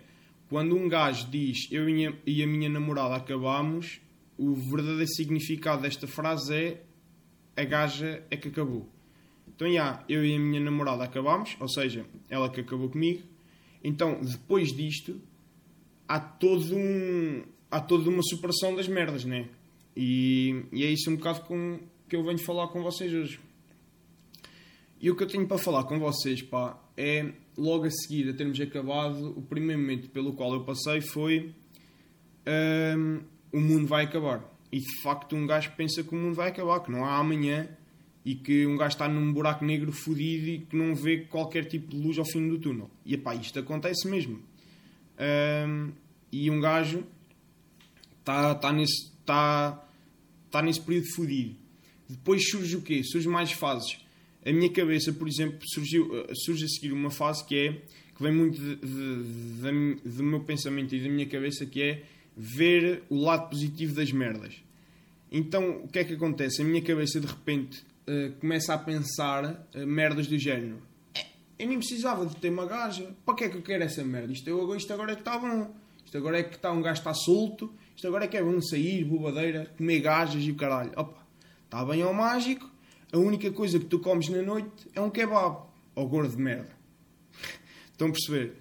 quando 0.49 0.76
um 0.76 0.88
gajo 0.88 1.28
diz 1.28 1.66
eu 1.73 1.88
e 1.88 2.42
a, 2.44 2.47
minha 2.47 2.68
namorada 2.68 3.16
acabámos, 3.16 4.00
o 4.38 4.54
verdadeiro 4.54 5.09
significado 5.09 5.82
desta 5.82 6.06
frase 6.06 6.54
é 6.54 6.82
a 7.56 7.64
gaja 7.64 8.23
é 8.30 8.37
que 8.37 8.47
acabou. 8.47 8.88
Então, 9.49 9.68
já, 9.73 10.04
eu 10.09 10.25
e 10.25 10.37
a 10.37 10.38
minha 10.38 10.61
namorada 10.61 11.02
acabámos, 11.02 11.56
ou 11.59 11.68
seja, 11.68 12.06
ela 12.30 12.49
que 12.49 12.61
acabou 12.61 12.88
comigo. 12.88 13.25
Então, 13.82 14.21
depois 14.23 14.68
disto, 14.68 15.21
há 16.06 16.21
todo 16.21 16.76
um 16.76 17.42
há 17.68 17.80
toda 17.80 18.09
uma 18.09 18.23
superação 18.23 18.76
das 18.76 18.87
merdas, 18.87 19.25
né? 19.25 19.49
E, 19.97 20.66
e 20.73 20.85
é 20.85 20.87
isso 20.87 21.11
um 21.11 21.16
bocado 21.16 21.40
com, 21.40 21.80
que 22.12 22.16
eu 22.16 22.23
venho 22.23 22.38
falar 22.38 22.69
com 22.69 22.83
vocês 22.83 23.11
hoje. 23.11 23.40
E 25.00 25.11
o 25.11 25.16
que 25.16 25.23
eu 25.23 25.26
tenho 25.26 25.49
para 25.49 25.57
falar 25.57 25.85
com 25.85 25.99
vocês, 25.99 26.42
pá, 26.42 26.78
é 26.95 27.33
logo 27.57 27.87
a 27.87 27.90
seguir 27.90 28.28
a 28.28 28.35
termos 28.35 28.61
acabado, 28.61 29.31
o 29.31 29.40
primeiro 29.40 29.81
momento 29.81 30.11
pelo 30.11 30.35
qual 30.35 30.52
eu 30.52 30.62
passei 30.62 31.00
foi 31.00 31.54
um, 32.99 33.23
o 33.50 33.59
mundo 33.59 33.87
vai 33.87 34.04
acabar. 34.04 34.45
E 34.71 34.78
de 34.78 35.00
facto 35.00 35.35
um 35.35 35.47
gajo 35.47 35.73
pensa 35.75 36.02
que 36.02 36.14
o 36.14 36.19
mundo 36.19 36.35
vai 36.35 36.50
acabar, 36.50 36.81
que 36.81 36.92
não 36.92 37.02
há 37.02 37.16
amanhã 37.16 37.66
e 38.26 38.35
que 38.35 38.66
um 38.66 38.76
gajo 38.76 38.92
está 38.92 39.09
num 39.09 39.33
buraco 39.33 39.64
negro 39.64 39.90
fodido 39.90 40.49
e 40.49 40.59
que 40.66 40.76
não 40.76 40.95
vê 40.95 41.21
qualquer 41.21 41.64
tipo 41.64 41.88
de 41.88 41.97
luz 41.97 42.19
ao 42.19 42.26
fim 42.26 42.47
do 42.47 42.59
túnel. 42.59 42.90
E 43.07 43.16
pá, 43.16 43.35
isto 43.35 43.59
acontece 43.59 44.07
mesmo. 44.07 44.38
Um, 45.66 45.92
e 46.31 46.50
um 46.50 46.61
gajo 46.61 47.04
está 48.19 48.54
tá 48.54 48.71
nesse, 48.71 49.11
tá, 49.25 49.83
tá 50.50 50.61
nesse 50.61 50.83
período 50.83 51.07
fodido. 51.14 51.62
Depois 52.12 52.49
surge 52.50 52.76
o 52.76 52.83
quê? 52.83 53.02
Surge 53.02 53.28
mais 53.28 53.52
fases. 53.52 53.99
a 54.45 54.52
minha 54.52 54.71
cabeça, 54.71 55.12
por 55.12 55.28
exemplo, 55.28 55.59
surgiu, 55.66 56.07
uh, 56.07 56.35
surge 56.35 56.64
a 56.64 56.69
seguir 56.69 56.92
uma 56.92 57.11
fase 57.11 57.45
que 57.45 57.57
é 57.57 57.73
que 58.14 58.23
vem 58.23 58.33
muito 58.33 58.61
de, 58.61 58.76
do 60.04 60.23
meu 60.23 60.40
pensamento 60.40 60.95
e 60.95 61.00
da 61.00 61.09
minha 61.09 61.26
cabeça, 61.26 61.64
que 61.64 61.83
é 61.83 62.02
ver 62.37 63.02
o 63.09 63.16
lado 63.16 63.49
positivo 63.49 63.95
das 63.95 64.12
merdas. 64.12 64.54
Então, 65.31 65.83
o 65.85 65.88
que 65.88 65.99
é 65.99 66.04
que 66.04 66.14
acontece? 66.14 66.61
A 66.61 66.64
minha 66.64 66.83
cabeça, 66.83 67.19
de 67.19 67.26
repente, 67.26 67.83
uh, 68.07 68.33
começa 68.38 68.75
a 68.75 68.78
pensar 68.78 69.66
uh, 69.75 69.87
merdas 69.87 70.26
do 70.26 70.38
género. 70.38 70.78
É, 71.14 71.25
eu 71.59 71.69
nem 71.69 71.78
precisava 71.78 72.26
de 72.26 72.37
ter 72.37 72.50
uma 72.50 72.66
gaja. 72.66 73.14
Para 73.25 73.35
que 73.35 73.45
é 73.45 73.49
que 73.49 73.57
eu 73.57 73.62
quero 73.62 73.83
essa 73.83 74.04
merda? 74.04 74.33
Isto, 74.33 74.49
eu, 74.49 74.76
isto 74.76 74.92
agora 74.92 75.12
é 75.12 75.14
que 75.14 75.23
está 75.23 75.38
bom. 75.38 75.75
Isto 76.04 76.19
agora 76.19 76.38
é 76.38 76.42
que 76.42 76.57
está 76.57 76.71
um 76.71 76.83
gajo 76.83 76.99
está 76.99 77.14
solto. 77.14 77.73
Isto 77.97 78.09
agora 78.09 78.25
é 78.26 78.28
que 78.28 78.37
é 78.37 78.42
bom 78.42 78.61
sair, 78.61 79.04
bobadeira, 79.04 79.73
comer 79.78 80.00
gajas 80.00 80.42
e 80.42 80.50
o 80.50 80.54
caralho. 80.54 80.92
Opa, 80.97 81.22
está 81.73 81.83
bem 81.87 82.02
ao 82.02 82.12
mágico. 82.12 82.71
A 83.11 83.17
única 83.17 83.50
coisa 83.50 83.79
que 83.79 83.87
tu 83.87 83.99
comes 83.99 84.29
na 84.29 84.43
noite 84.43 84.87
é 84.95 85.00
um 85.00 85.09
kebab. 85.09 85.69
Ou 85.95 86.07
gordo 86.07 86.37
de 86.37 86.43
merda. 86.43 86.71
Estão 87.91 88.09
a 88.09 88.11
perceber? 88.11 88.57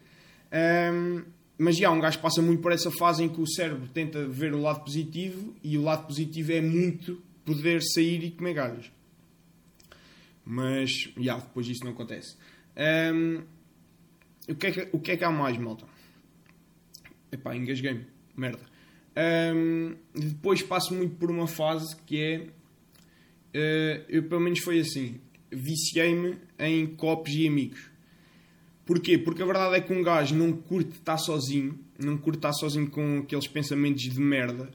Um, 0.93 1.23
mas 1.57 1.75
já, 1.75 1.91
um 1.91 1.99
gajo 1.99 2.19
passa 2.19 2.41
muito 2.41 2.61
por 2.61 2.71
essa 2.71 2.89
fase 2.89 3.25
em 3.25 3.27
que 3.27 3.41
o 3.41 3.45
cérebro 3.45 3.89
tenta 3.89 4.25
ver 4.25 4.53
o 4.53 4.61
lado 4.61 4.85
positivo 4.85 5.53
e 5.61 5.77
o 5.77 5.81
lado 5.81 6.07
positivo 6.07 6.53
é 6.53 6.61
muito 6.61 7.21
poder 7.43 7.81
sair 7.83 8.23
e 8.23 8.31
comer 8.31 8.53
galhos. 8.53 8.91
Mas, 10.45 10.91
já, 11.17 11.37
depois 11.37 11.67
isso 11.67 11.83
não 11.83 11.91
acontece. 11.91 12.37
Um, 13.13 13.41
o, 14.47 14.55
que 14.55 14.67
é 14.67 14.71
que, 14.71 14.89
o 14.93 14.99
que 14.99 15.11
é 15.11 15.17
que 15.17 15.23
há 15.25 15.31
mais, 15.31 15.57
malta? 15.57 15.85
Epá, 17.29 17.55
engasguei-me. 17.57 18.07
Merda. 18.37 18.63
Um, 19.53 19.95
depois 20.15 20.63
passo 20.63 20.93
muito 20.93 21.15
por 21.17 21.29
uma 21.29 21.47
fase 21.47 21.93
que 22.05 22.21
é. 22.21 22.60
Uh, 23.53 24.05
eu, 24.07 24.23
pelo 24.23 24.41
menos, 24.41 24.59
foi 24.59 24.79
assim. 24.79 25.19
Viciei-me 25.51 26.37
em 26.59 26.87
copos 26.87 27.33
e 27.33 27.47
amigos. 27.47 27.91
Porquê? 28.85 29.17
Porque 29.17 29.41
a 29.41 29.45
verdade 29.45 29.75
é 29.75 29.81
que 29.81 29.93
um 29.93 30.01
gajo 30.01 30.35
não 30.35 30.51
curte 30.53 30.91
estar 30.91 31.17
sozinho, 31.17 31.79
não 31.99 32.17
curte 32.17 32.39
estar 32.39 32.53
sozinho 32.53 32.89
com 32.89 33.19
aqueles 33.19 33.47
pensamentos 33.47 34.01
de 34.03 34.19
merda. 34.19 34.69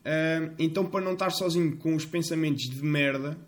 Uh, 0.00 0.54
então, 0.58 0.86
para 0.86 1.04
não 1.04 1.12
estar 1.12 1.30
sozinho 1.30 1.76
com 1.76 1.94
os 1.94 2.04
pensamentos 2.04 2.62
de 2.64 2.82
merda, 2.82 3.38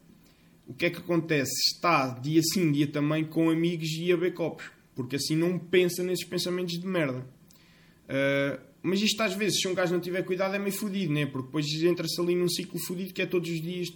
o 0.67 0.75
que 0.75 0.87
é 0.87 0.91
que 0.91 0.99
acontece? 0.99 1.53
Está 1.75 2.09
dia 2.09 2.43
sim, 2.43 2.73
dia 2.73 2.87
também 2.87 3.25
com 3.25 3.51
amigos 3.51 3.89
e 3.99 4.13
a 4.13 4.17
ver 4.17 4.33
copos. 4.33 4.71
Porque 4.95 5.17
assim 5.17 5.37
não 5.37 5.59
pensa 5.59 6.03
nesses 6.03 6.27
pensamentos 6.27 6.79
de 6.79 6.87
merda. 6.87 7.21
Uh, 8.05 8.61
mas 8.83 9.01
isto 9.01 9.21
às 9.23 9.35
vezes, 9.35 9.61
se 9.61 9.69
um 9.69 9.75
gajo 9.75 9.93
não 9.93 10.01
tiver 10.01 10.23
cuidado, 10.25 10.55
é 10.55 10.59
meio 10.59 10.73
fodido, 10.73 11.13
né? 11.13 11.25
Porque 11.25 11.47
depois 11.47 11.67
entra-se 11.83 12.21
ali 12.21 12.35
num 12.35 12.49
ciclo 12.49 12.79
fodido 12.81 13.13
que 13.13 13.23
é 13.23 13.27
todos 13.27 13.49
os 13.49 13.63
dias 13.63 13.89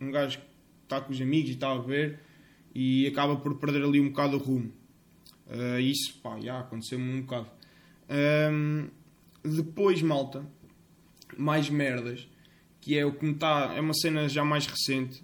um 0.00 0.10
gajo 0.10 0.40
está 0.82 1.00
com 1.00 1.12
os 1.12 1.20
amigos 1.20 1.50
e 1.50 1.54
está 1.54 1.72
a 1.72 1.78
ver 1.78 2.20
e 2.74 3.06
acaba 3.06 3.36
por 3.36 3.56
perder 3.56 3.82
ali 3.82 4.00
um 4.00 4.08
bocado 4.08 4.36
o 4.36 4.40
rumo. 4.40 4.72
Uh, 5.46 5.80
isso, 5.80 6.18
pá, 6.22 6.38
já 6.40 6.60
aconteceu-me 6.60 7.10
um 7.10 7.22
bocado. 7.22 7.48
Um, 8.52 8.88
depois, 9.42 10.02
malta, 10.02 10.44
mais 11.36 11.70
merdas, 11.70 12.28
que 12.80 12.98
é 12.98 13.04
o 13.04 13.12
que 13.12 13.24
me 13.24 13.32
está. 13.32 13.72
É 13.74 13.80
uma 13.80 13.94
cena 13.94 14.28
já 14.28 14.44
mais 14.44 14.66
recente, 14.66 15.22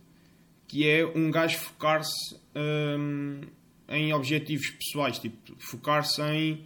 que 0.67 0.89
é 0.89 1.05
um 1.05 1.31
gajo 1.31 1.59
focar-se 1.59 2.37
um, 2.57 3.41
em 3.89 4.13
objetivos 4.13 4.71
pessoais, 4.71 5.19
tipo, 5.19 5.55
focar-se 5.59 6.23
em 6.23 6.65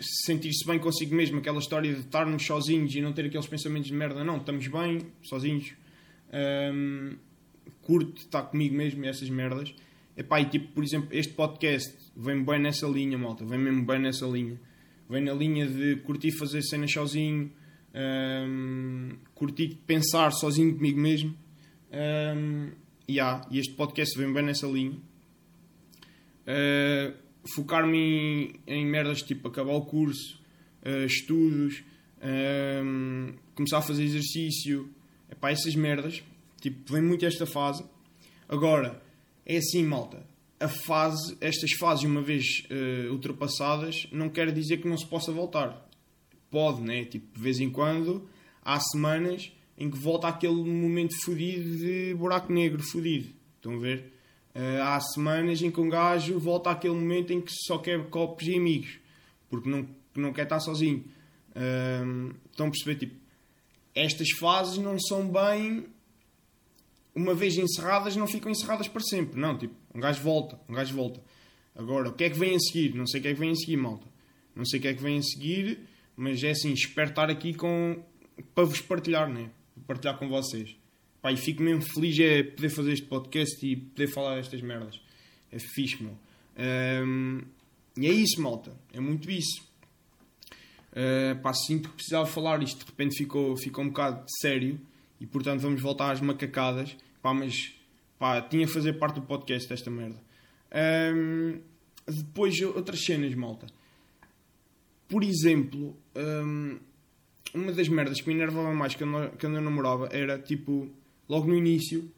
sentir-se 0.00 0.66
bem 0.66 0.78
consigo 0.78 1.14
mesmo, 1.14 1.38
aquela 1.38 1.58
história 1.58 1.92
de 1.92 2.00
estarmos 2.00 2.44
sozinhos 2.44 2.94
e 2.94 3.00
não 3.00 3.12
ter 3.12 3.26
aqueles 3.26 3.46
pensamentos 3.46 3.88
de 3.88 3.94
merda, 3.94 4.24
não, 4.24 4.38
estamos 4.38 4.66
bem, 4.66 5.00
sozinhos, 5.22 5.74
um, 6.32 7.16
curto 7.82 8.20
estar 8.20 8.42
comigo 8.42 8.74
mesmo 8.74 9.04
e 9.04 9.08
essas 9.08 9.28
merdas. 9.28 9.74
Epá, 10.16 10.40
e 10.40 10.46
tipo, 10.46 10.68
por 10.72 10.84
exemplo, 10.84 11.08
este 11.12 11.32
podcast 11.32 11.94
vem 12.16 12.42
bem 12.44 12.60
nessa 12.60 12.86
linha, 12.86 13.16
malta. 13.16 13.44
Vem 13.44 13.58
mesmo 13.58 13.84
bem 13.84 13.98
nessa 13.98 14.26
linha. 14.26 14.60
Vem 15.08 15.22
na 15.22 15.32
linha 15.32 15.66
de 15.66 15.96
curtir 15.96 16.32
fazer 16.32 16.62
cenas 16.62 16.92
sozinho, 16.92 17.50
um, 17.94 19.10
curtir 19.34 19.78
pensar 19.86 20.30
sozinho 20.32 20.74
comigo 20.74 21.00
mesmo. 21.00 21.36
Um, 21.92 22.70
yeah, 23.08 23.46
e 23.50 23.58
este 23.58 23.74
podcast 23.74 24.16
vem 24.18 24.32
bem 24.32 24.44
nessa 24.44 24.66
linha. 24.66 24.96
Uh, 26.46 27.14
Focar-me 27.54 27.98
em, 27.98 28.60
em, 28.66 28.86
merdas 28.86 29.20
tipo 29.20 29.48
acabar 29.48 29.72
o 29.72 29.82
curso, 29.82 30.40
uh, 30.86 31.04
estudos, 31.04 31.82
um, 32.22 33.32
começar 33.54 33.78
a 33.78 33.82
fazer 33.82 34.04
exercício. 34.04 34.88
Epá, 35.32 35.50
essas 35.50 35.74
merdas. 35.74 36.22
Tipo, 36.60 36.92
vem 36.92 37.02
muito 37.02 37.24
esta 37.24 37.46
fase. 37.46 37.82
Agora 38.46 39.02
é 39.46 39.56
assim, 39.56 39.82
malta. 39.82 40.24
A 40.60 40.68
fase, 40.68 41.36
estas 41.40 41.72
fases, 41.72 42.04
uma 42.04 42.20
vez 42.22 42.44
uh, 42.70 43.10
ultrapassadas, 43.10 44.06
não 44.12 44.28
quer 44.28 44.52
dizer 44.52 44.76
que 44.76 44.86
não 44.86 44.96
se 44.96 45.06
possa 45.06 45.32
voltar. 45.32 45.88
Pode, 46.50 46.82
né? 46.82 47.04
Tipo, 47.06 47.34
de 47.34 47.42
vez 47.42 47.58
em 47.58 47.70
quando, 47.70 48.28
há 48.62 48.78
semanas 48.78 49.50
em 49.76 49.90
que 49.90 49.98
volta 49.98 50.28
aquele 50.28 50.62
momento 50.62 51.14
fodido 51.24 51.78
de 51.78 52.14
buraco 52.14 52.52
negro 52.52 52.82
fodido. 52.82 53.30
Estão 53.56 53.74
a 53.74 53.78
ver? 53.78 54.12
Uh, 54.54 54.82
há 54.82 55.00
semanas 55.00 55.62
em 55.62 55.70
que 55.70 55.80
um 55.80 55.88
gajo 55.88 56.38
volta 56.38 56.70
àquele 56.70 56.94
momento 56.94 57.32
em 57.32 57.40
que 57.40 57.50
só 57.66 57.78
quer 57.78 58.04
copos 58.10 58.46
e 58.46 58.54
amigos, 58.54 58.98
porque 59.48 59.68
não, 59.68 59.88
não 60.14 60.32
quer 60.32 60.42
estar 60.42 60.60
sozinho. 60.60 61.02
Uh, 61.56 62.34
estão 62.50 62.66
a 62.66 62.70
perceber? 62.70 62.96
Tipo, 62.96 63.21
estas 63.94 64.30
fases 64.38 64.78
não 64.78 64.98
são 64.98 65.28
bem 65.28 65.86
uma 67.14 67.34
vez 67.34 67.56
encerradas, 67.56 68.16
não 68.16 68.26
ficam 68.26 68.50
encerradas 68.50 68.88
para 68.88 69.02
sempre. 69.02 69.38
Não, 69.38 69.56
tipo, 69.56 69.74
um 69.94 70.00
gajo 70.00 70.22
volta, 70.22 70.58
um 70.68 70.74
gajo 70.74 70.94
volta. 70.94 71.22
Agora, 71.74 72.08
o 72.08 72.12
que 72.12 72.24
é 72.24 72.30
que 72.30 72.38
vem 72.38 72.54
a 72.54 72.58
seguir? 72.58 72.94
Não 72.94 73.06
sei 73.06 73.20
o 73.20 73.22
que 73.22 73.28
é 73.28 73.34
que 73.34 73.40
vem 73.40 73.50
a 73.50 73.54
seguir, 73.54 73.76
malta. 73.76 74.06
Não 74.54 74.64
sei 74.64 74.78
o 74.78 74.82
que 74.82 74.88
é 74.88 74.94
que 74.94 75.02
vem 75.02 75.18
a 75.18 75.22
seguir, 75.22 75.80
mas 76.16 76.42
é 76.42 76.50
assim, 76.50 76.72
espero 76.72 77.10
estar 77.10 77.30
aqui 77.30 77.54
com... 77.54 78.02
para 78.54 78.64
vos 78.64 78.80
partilhar, 78.80 79.28
né? 79.28 79.50
Partilhar 79.86 80.18
com 80.18 80.28
vocês. 80.28 80.76
Pá, 81.20 81.32
e 81.32 81.36
fico 81.36 81.62
mesmo 81.62 81.82
feliz 81.82 82.18
é 82.18 82.42
poder 82.42 82.68
fazer 82.68 82.92
este 82.92 83.06
podcast 83.06 83.66
e 83.66 83.76
poder 83.76 84.08
falar 84.08 84.36
destas 84.36 84.60
merdas. 84.60 85.00
É 85.50 85.58
fixe, 85.58 86.02
meu. 86.02 86.18
Um, 87.04 87.42
e 87.96 88.06
é 88.06 88.12
isso, 88.12 88.40
malta. 88.40 88.74
É 88.92 89.00
muito 89.00 89.30
isso. 89.30 89.62
Uh, 90.92 91.40
pá, 91.40 91.54
sinto 91.54 91.88
que 91.88 91.94
precisava 91.96 92.26
falar 92.26 92.62
isto. 92.62 92.84
De 92.84 92.90
repente 92.90 93.16
ficou, 93.16 93.56
ficou 93.56 93.84
um 93.84 93.88
bocado 93.88 94.24
sério 94.40 94.78
e 95.20 95.26
portanto 95.26 95.60
vamos 95.60 95.80
voltar 95.80 96.12
às 96.12 96.20
macacadas. 96.20 96.96
Pá, 97.22 97.32
mas 97.32 97.74
pá, 98.18 98.40
tinha 98.42 98.66
a 98.66 98.68
fazer 98.68 98.94
parte 98.94 99.16
do 99.16 99.22
podcast 99.22 99.68
desta 99.68 99.90
merda. 99.90 100.20
Um, 101.14 101.60
depois, 102.06 102.60
outras 102.60 103.04
cenas, 103.04 103.34
malta. 103.34 103.66
Por 105.08 105.22
exemplo, 105.22 105.96
um, 106.16 106.78
uma 107.54 107.72
das 107.72 107.88
merdas 107.88 108.20
que 108.20 108.28
me 108.28 108.34
enervava 108.34 108.72
mais 108.74 108.94
quando, 108.94 109.30
quando 109.38 109.56
eu 109.56 109.62
namorava 109.62 110.08
era 110.10 110.38
tipo, 110.38 110.90
logo 111.28 111.46
no 111.46 111.54
início, 111.54 112.10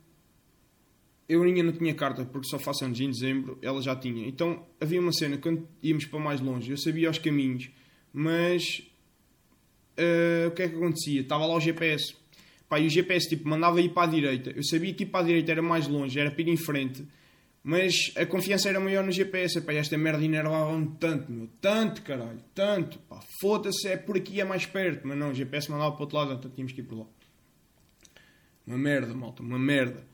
eu 1.28 1.42
ainda 1.42 1.62
não 1.62 1.72
tinha 1.72 1.94
carta 1.94 2.24
porque 2.24 2.48
só 2.48 2.58
faço 2.58 2.84
anos 2.84 3.00
em 3.00 3.10
dezembro, 3.10 3.58
ela 3.62 3.80
já 3.82 3.96
tinha. 3.96 4.26
Então 4.28 4.64
havia 4.80 5.00
uma 5.00 5.12
cena 5.12 5.36
quando 5.38 5.66
íamos 5.82 6.04
para 6.04 6.20
mais 6.20 6.40
longe, 6.40 6.70
eu 6.70 6.76
sabia 6.76 7.10
os 7.10 7.18
caminhos, 7.18 7.70
mas 8.14 8.62
uh, 9.98 10.48
o 10.48 10.52
que 10.52 10.62
é 10.62 10.68
que 10.68 10.76
acontecia? 10.76 11.20
Estava 11.20 11.44
lá 11.44 11.54
o 11.54 11.60
GPS 11.60 12.14
Pá, 12.68 12.80
e 12.80 12.86
o 12.86 12.90
GPS 12.90 13.28
tipo, 13.28 13.48
mandava 13.48 13.80
ir 13.80 13.90
para 13.90 14.08
a 14.08 14.10
direita. 14.10 14.50
Eu 14.50 14.64
sabia 14.64 14.92
que 14.92 15.04
ir 15.04 15.06
para 15.06 15.20
a 15.20 15.26
direita 15.26 15.52
era 15.52 15.62
mais 15.62 15.86
longe, 15.86 16.18
era 16.18 16.30
para 16.30 16.42
ir 16.42 16.48
em 16.48 16.56
frente. 16.56 17.06
Mas 17.62 17.94
a 18.16 18.26
confiança 18.26 18.68
era 18.68 18.80
maior 18.80 19.04
no 19.04 19.12
GPS. 19.12 19.60
Pá, 19.60 19.72
esta 19.74 19.96
merda 19.96 20.24
enervava-me 20.24 20.96
tanto, 20.98 21.30
meu. 21.30 21.48
Tanto, 21.60 22.02
caralho. 22.02 22.42
Tanto. 22.54 22.98
Foda-se, 23.40 23.86
é 23.88 23.96
por 23.96 24.16
aqui, 24.16 24.40
é 24.40 24.44
mais 24.44 24.66
perto. 24.66 25.06
Mas 25.06 25.16
não, 25.16 25.30
o 25.30 25.34
GPS 25.34 25.70
mandava 25.70 25.92
para 25.92 26.00
o 26.00 26.02
outro 26.02 26.16
lado, 26.16 26.32
então 26.32 26.50
tínhamos 26.50 26.72
que 26.72 26.80
ir 26.80 26.84
por 26.84 26.98
lá. 26.98 27.06
Uma 28.66 28.78
merda, 28.78 29.14
malta. 29.14 29.42
Uma 29.42 29.58
merda. 29.58 30.04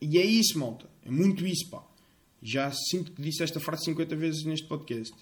E 0.00 0.18
é 0.18 0.24
isso, 0.24 0.58
malta. 0.58 0.86
É 1.02 1.10
muito 1.10 1.46
isso, 1.46 1.70
pá. 1.70 1.82
Já 2.42 2.70
sinto 2.90 3.12
que 3.12 3.22
disse 3.22 3.42
esta 3.42 3.58
frase 3.58 3.84
50 3.84 4.14
vezes 4.16 4.44
neste 4.44 4.66
podcast. 4.66 5.16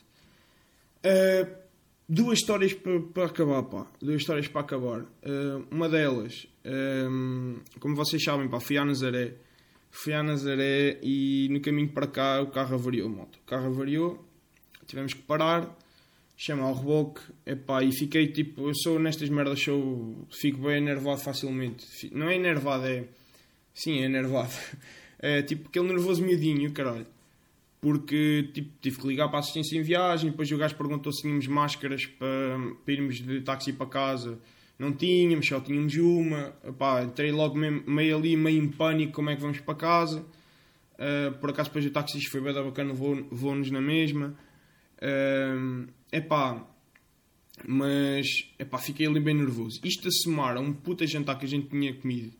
Uh, 1.04 1.62
duas 2.08 2.38
histórias 2.38 2.72
para, 2.74 3.26
acabar, 3.26 3.62
pá. 3.64 3.86
Duas 4.00 4.20
histórias 4.20 4.48
para 4.48 4.60
acabar. 4.60 5.00
Uh, 5.00 5.66
uma 5.70 5.88
delas, 5.88 6.46
um, 6.64 7.56
como 7.80 7.96
vocês 7.96 8.22
sabem, 8.22 8.48
pá, 8.48 8.60
fui 8.60 8.76
à 8.76 8.84
Nazaré. 8.84 9.34
Fui 9.90 10.12
à 10.12 10.22
Nazaré 10.22 10.98
e 11.02 11.48
no 11.50 11.60
caminho 11.60 11.88
para 11.88 12.06
cá 12.06 12.40
o 12.40 12.46
carro 12.46 12.74
avariou, 12.74 13.08
moto. 13.08 13.36
O 13.36 13.46
carro 13.46 13.66
avariou, 13.66 14.24
tivemos 14.86 15.12
que 15.12 15.22
parar, 15.22 15.76
chamar 16.36 16.70
o 16.70 16.74
reboque, 16.74 17.20
epá, 17.44 17.82
e 17.82 17.92
fiquei 17.92 18.28
tipo, 18.28 18.68
eu 18.68 18.74
sou 18.74 18.98
nestas 18.98 19.28
merdas, 19.28 19.60
sou, 19.60 20.26
fico 20.30 20.62
bem 20.62 20.78
enervado 20.78 21.20
facilmente. 21.20 21.86
Não 22.10 22.28
é 22.28 22.36
enervado, 22.36 22.86
é. 22.86 23.04
Sim, 23.74 24.00
é 24.00 24.04
enervado. 24.04 24.52
É 25.24 25.40
tipo 25.40 25.68
aquele 25.68 25.86
nervoso 25.86 26.20
miudinho, 26.20 26.72
caralho 26.72 27.06
porque 27.82 28.48
tipo, 28.54 28.70
tive 28.80 28.96
que 28.96 29.08
ligar 29.08 29.26
para 29.26 29.38
a 29.38 29.40
assistência 29.40 29.76
em 29.76 29.82
viagem, 29.82 30.30
depois 30.30 30.50
o 30.52 30.56
gajo 30.56 30.76
perguntou 30.76 31.12
se 31.12 31.22
tínhamos 31.22 31.48
máscaras 31.48 32.06
para, 32.06 32.56
para 32.84 32.94
irmos 32.94 33.16
de 33.16 33.40
táxi 33.40 33.72
para 33.72 33.86
casa, 33.86 34.38
não 34.78 34.92
tínhamos, 34.92 35.46
só 35.46 35.60
tínhamos 35.60 35.94
uma. 35.96 36.50
Pá, 36.78 37.02
entrei 37.02 37.32
logo 37.32 37.56
meio, 37.58 37.82
meio 37.84 38.16
ali, 38.16 38.36
meio 38.36 38.62
em 38.62 38.68
pânico, 38.68 39.12
como 39.12 39.30
é 39.30 39.34
que 39.34 39.42
vamos 39.42 39.58
para 39.58 39.74
casa. 39.74 40.24
Uh, 40.94 41.36
por 41.40 41.50
acaso 41.50 41.70
depois 41.70 41.84
o 41.84 41.90
taxista 41.90 42.30
foi 42.30 42.40
bem 42.40 42.54
bacana, 42.54 42.94
vou-nos 42.94 43.70
na 43.72 43.80
mesma. 43.80 44.36
Uh, 44.98 45.88
epá, 46.12 46.64
mas 47.66 48.26
epá, 48.60 48.78
fiquei 48.78 49.08
ali 49.08 49.18
bem 49.18 49.34
nervoso. 49.34 49.80
Isto 49.82 50.06
a 50.06 50.10
somar 50.12 50.56
a 50.56 50.60
um 50.60 50.72
puta 50.72 51.04
jantar 51.04 51.36
que 51.36 51.46
a 51.46 51.48
gente 51.48 51.68
tinha 51.68 51.92
comido, 51.94 52.30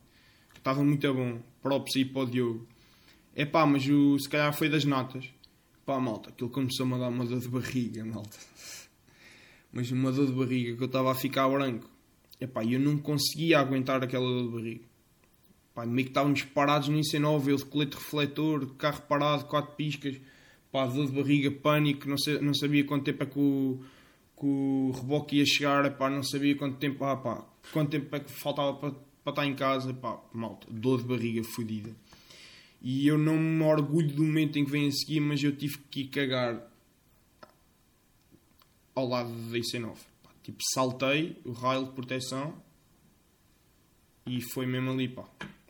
que 0.53 0.61
estava 0.61 0.85
muito 0.85 1.13
bom, 1.13 1.41
props 1.61 1.97
aí 1.97 2.05
para 2.05 2.23
o 2.23 2.27
Diogo. 2.27 2.72
Epá, 3.35 3.65
mas 3.65 3.89
o, 3.89 4.19
se 4.19 4.29
calhar 4.29 4.53
foi 4.53 4.69
das 4.69 4.85
notas. 4.85 5.29
Pá, 5.87 5.99
malta, 5.99 6.29
aquilo 6.31 6.51
começou-me 6.51 6.95
a 6.95 6.99
dar 6.99 7.09
uma 7.09 7.25
dor 7.25 7.41
de 7.41 7.49
barriga, 7.49 8.05
malta. 8.05 8.39
Mas 9.73 9.91
uma 9.91 10.13
dor 10.13 10.27
de 10.27 10.33
barriga 10.33 10.77
que 10.77 10.83
eu 10.83 10.87
estava 10.87 11.11
a 11.11 11.15
ficar 11.15 11.49
branco. 11.49 11.89
Epá, 12.39 12.63
eu 12.63 12.79
não 12.79 12.99
conseguia 12.99 13.59
aguentar 13.59 14.03
aquela 14.03 14.27
dor 14.27 14.45
de 14.45 14.55
barriga. 14.55 14.85
Pá, 15.75 15.87
meio 15.87 16.05
que 16.05 16.11
estávamos 16.11 16.43
parados 16.43 16.89
no 16.89 16.99
IC9, 16.99 17.49
eu 17.49 17.57
de 17.57 17.65
colete 17.65 17.97
refletor, 17.97 18.75
carro 18.75 19.01
parado, 19.09 19.47
quatro 19.47 19.75
piscas, 19.75 20.21
pá, 20.71 20.87
dor 20.87 21.07
de 21.07 21.13
barriga, 21.13 21.51
pânico, 21.51 22.07
não, 22.07 22.19
sei, 22.19 22.39
não 22.41 22.53
sabia 22.53 22.85
quanto 22.85 23.05
tempo 23.05 23.23
é 23.23 23.27
que 23.27 23.39
o, 23.39 23.81
que 24.39 24.45
o 24.45 24.93
reboque 24.95 25.37
ia 25.37 25.47
chegar, 25.47 25.97
pá, 25.97 26.11
não 26.11 26.23
sabia 26.23 26.55
quanto 26.55 26.77
tempo, 26.77 27.03
ah, 27.05 27.17
pá, 27.17 27.47
quanto 27.73 27.91
tempo 27.91 28.15
é 28.15 28.21
que 28.21 28.31
faltava 28.31 28.75
para, 28.75 28.91
para 29.25 29.33
estar 29.33 29.47
em 29.47 29.55
casa, 29.55 29.95
pá, 29.95 30.21
malta, 30.35 30.67
dor 30.71 31.01
de 31.01 31.09
barriga 31.09 31.43
fodida. 31.43 31.91
E 32.83 33.07
eu 33.07 33.17
não 33.17 33.37
me 33.39 33.63
orgulho 33.63 34.13
do 34.13 34.25
momento 34.25 34.59
em 34.59 34.65
que 34.65 34.71
vem 34.71 34.89
a 34.89 34.91
seguir, 34.91 35.21
mas 35.21 35.41
eu 35.43 35.55
tive 35.55 35.79
que 35.91 36.09
cagar 36.09 36.69
ao 38.95 39.07
lado 39.07 39.31
da 39.31 39.59
IC9. 39.59 39.97
Tipo, 40.43 40.59
saltei 40.75 41.41
o 41.45 41.53
raio 41.53 41.85
de 41.85 41.93
proteção 41.93 42.61
e 44.27 44.41
foi 44.53 44.67
mesmo 44.67 44.91
ali, 44.91 45.09
pá. 45.09 45.25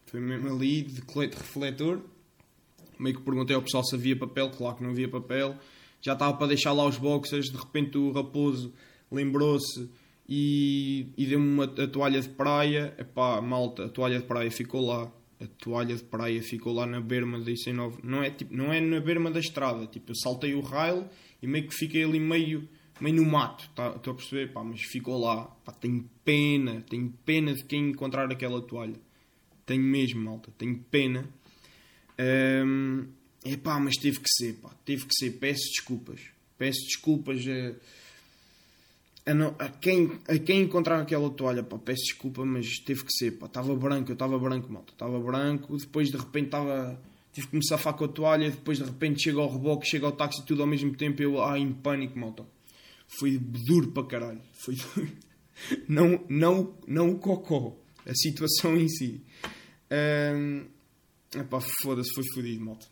Foi 0.06 0.20
mesmo 0.20 0.48
ali, 0.48 0.82
de 0.82 1.02
colete 1.02 1.36
refletor. 1.36 2.00
Meio 2.98 3.16
que 3.16 3.22
perguntei 3.22 3.54
ao 3.54 3.62
pessoal 3.62 3.84
se 3.84 3.94
havia 3.94 4.16
papel, 4.16 4.50
claro 4.50 4.76
que 4.76 4.82
não 4.82 4.90
havia 4.90 5.08
papel. 5.08 5.56
Já 6.00 6.14
estava 6.14 6.36
para 6.36 6.48
deixar 6.48 6.72
lá 6.72 6.86
os 6.86 6.96
boxers, 6.96 7.50
de 7.50 7.56
repente 7.56 7.98
o 7.98 8.10
raposo 8.10 8.72
lembrou-se 9.10 9.90
e, 10.28 11.08
e 11.16 11.26
deu-me 11.26 11.46
uma 11.46 11.64
a 11.64 11.86
toalha 11.86 12.20
de 12.20 12.28
praia. 12.30 12.94
Epá, 12.98 13.40
malta, 13.40 13.84
a 13.84 13.88
toalha 13.88 14.18
de 14.18 14.26
praia 14.26 14.50
ficou 14.50 14.86
lá. 14.86 15.12
A 15.42 15.46
toalha 15.58 15.96
de 15.96 16.04
praia 16.04 16.40
ficou 16.42 16.72
lá 16.72 16.86
na 16.86 17.00
berma 17.00 17.40
da 17.40 17.50
IC9. 17.50 17.98
Não 18.02 18.22
é, 18.22 18.30
tipo, 18.30 18.54
não 18.54 18.72
é 18.72 18.80
na 18.80 19.00
berma 19.00 19.30
da 19.30 19.40
estrada. 19.40 19.86
Tipo, 19.86 20.12
eu 20.12 20.14
saltei 20.14 20.54
o 20.54 20.60
rail 20.60 21.06
e 21.42 21.46
meio 21.46 21.66
que 21.66 21.74
fiquei 21.74 22.04
ali 22.04 22.20
meio 22.20 22.68
meio 23.02 23.16
no 23.16 23.24
mato, 23.24 23.68
tá, 23.74 23.94
estou 23.96 24.12
a 24.12 24.16
perceber? 24.16 24.52
Pá, 24.52 24.62
mas 24.62 24.80
ficou 24.82 25.18
lá, 25.18 25.44
pá, 25.64 25.72
tenho 25.72 26.08
pena, 26.24 26.82
tenho 26.88 27.12
pena 27.24 27.52
de 27.52 27.64
quem 27.64 27.90
encontrar 27.90 28.30
aquela 28.30 28.62
toalha. 28.62 28.94
Tenho 29.66 29.82
mesmo, 29.82 30.22
malta, 30.22 30.52
tenho 30.56 30.78
pena. 30.90 31.28
Um, 32.64 33.06
pá, 33.62 33.80
mas 33.80 33.96
teve 33.96 34.20
que 34.20 34.28
ser, 34.28 34.54
pá, 34.54 34.70
teve 34.84 35.04
que 35.04 35.14
ser. 35.14 35.32
Peço 35.32 35.62
desculpas, 35.70 36.20
peço 36.56 36.78
desculpas 36.86 37.44
a, 39.24 39.34
não, 39.34 39.54
a, 39.58 39.68
quem, 39.68 40.12
a 40.28 40.38
quem 40.38 40.62
encontrar 40.62 41.00
aquela 41.00 41.30
toalha, 41.30 41.62
pá, 41.62 41.78
peço 41.78 42.02
desculpa, 42.02 42.44
mas 42.44 42.78
teve 42.78 43.04
que 43.04 43.12
ser, 43.12 43.32
pá, 43.32 43.46
estava 43.46 43.74
branco, 43.74 44.10
eu 44.10 44.14
estava 44.14 44.38
branco, 44.38 44.72
malta, 44.72 44.92
estava 44.92 45.18
branco, 45.20 45.76
depois 45.76 46.10
de 46.10 46.16
repente 46.16 46.46
estava 46.46 47.00
tive 47.32 47.46
que 47.46 47.56
me 47.56 47.66
safar 47.66 47.94
com 47.94 48.04
a 48.04 48.08
toalha, 48.08 48.50
depois 48.50 48.76
de 48.76 48.84
repente 48.84 49.22
chega 49.22 49.40
ao 49.40 49.50
reboque, 49.50 49.86
chega 49.86 50.04
ao 50.04 50.12
táxi 50.12 50.44
tudo 50.44 50.62
ao 50.62 50.68
mesmo 50.68 50.94
tempo, 50.94 51.22
eu 51.22 51.42
ah, 51.42 51.58
em 51.58 51.72
pânico, 51.72 52.18
malta 52.18 52.44
foi 53.18 53.38
duro 53.38 53.92
para 53.92 54.06
caralho. 54.06 54.40
Foi 54.52 54.76
não, 55.88 56.24
não, 56.28 56.74
não 56.86 57.10
o 57.10 57.18
cocó, 57.18 57.76
a 58.06 58.14
situação 58.14 58.76
em 58.76 58.88
si. 58.88 59.22
Um, 60.34 60.66
epá, 61.38 61.60
foda-se, 61.82 62.12
foi 62.14 62.24
fodido, 62.34 62.64
malta. 62.64 62.86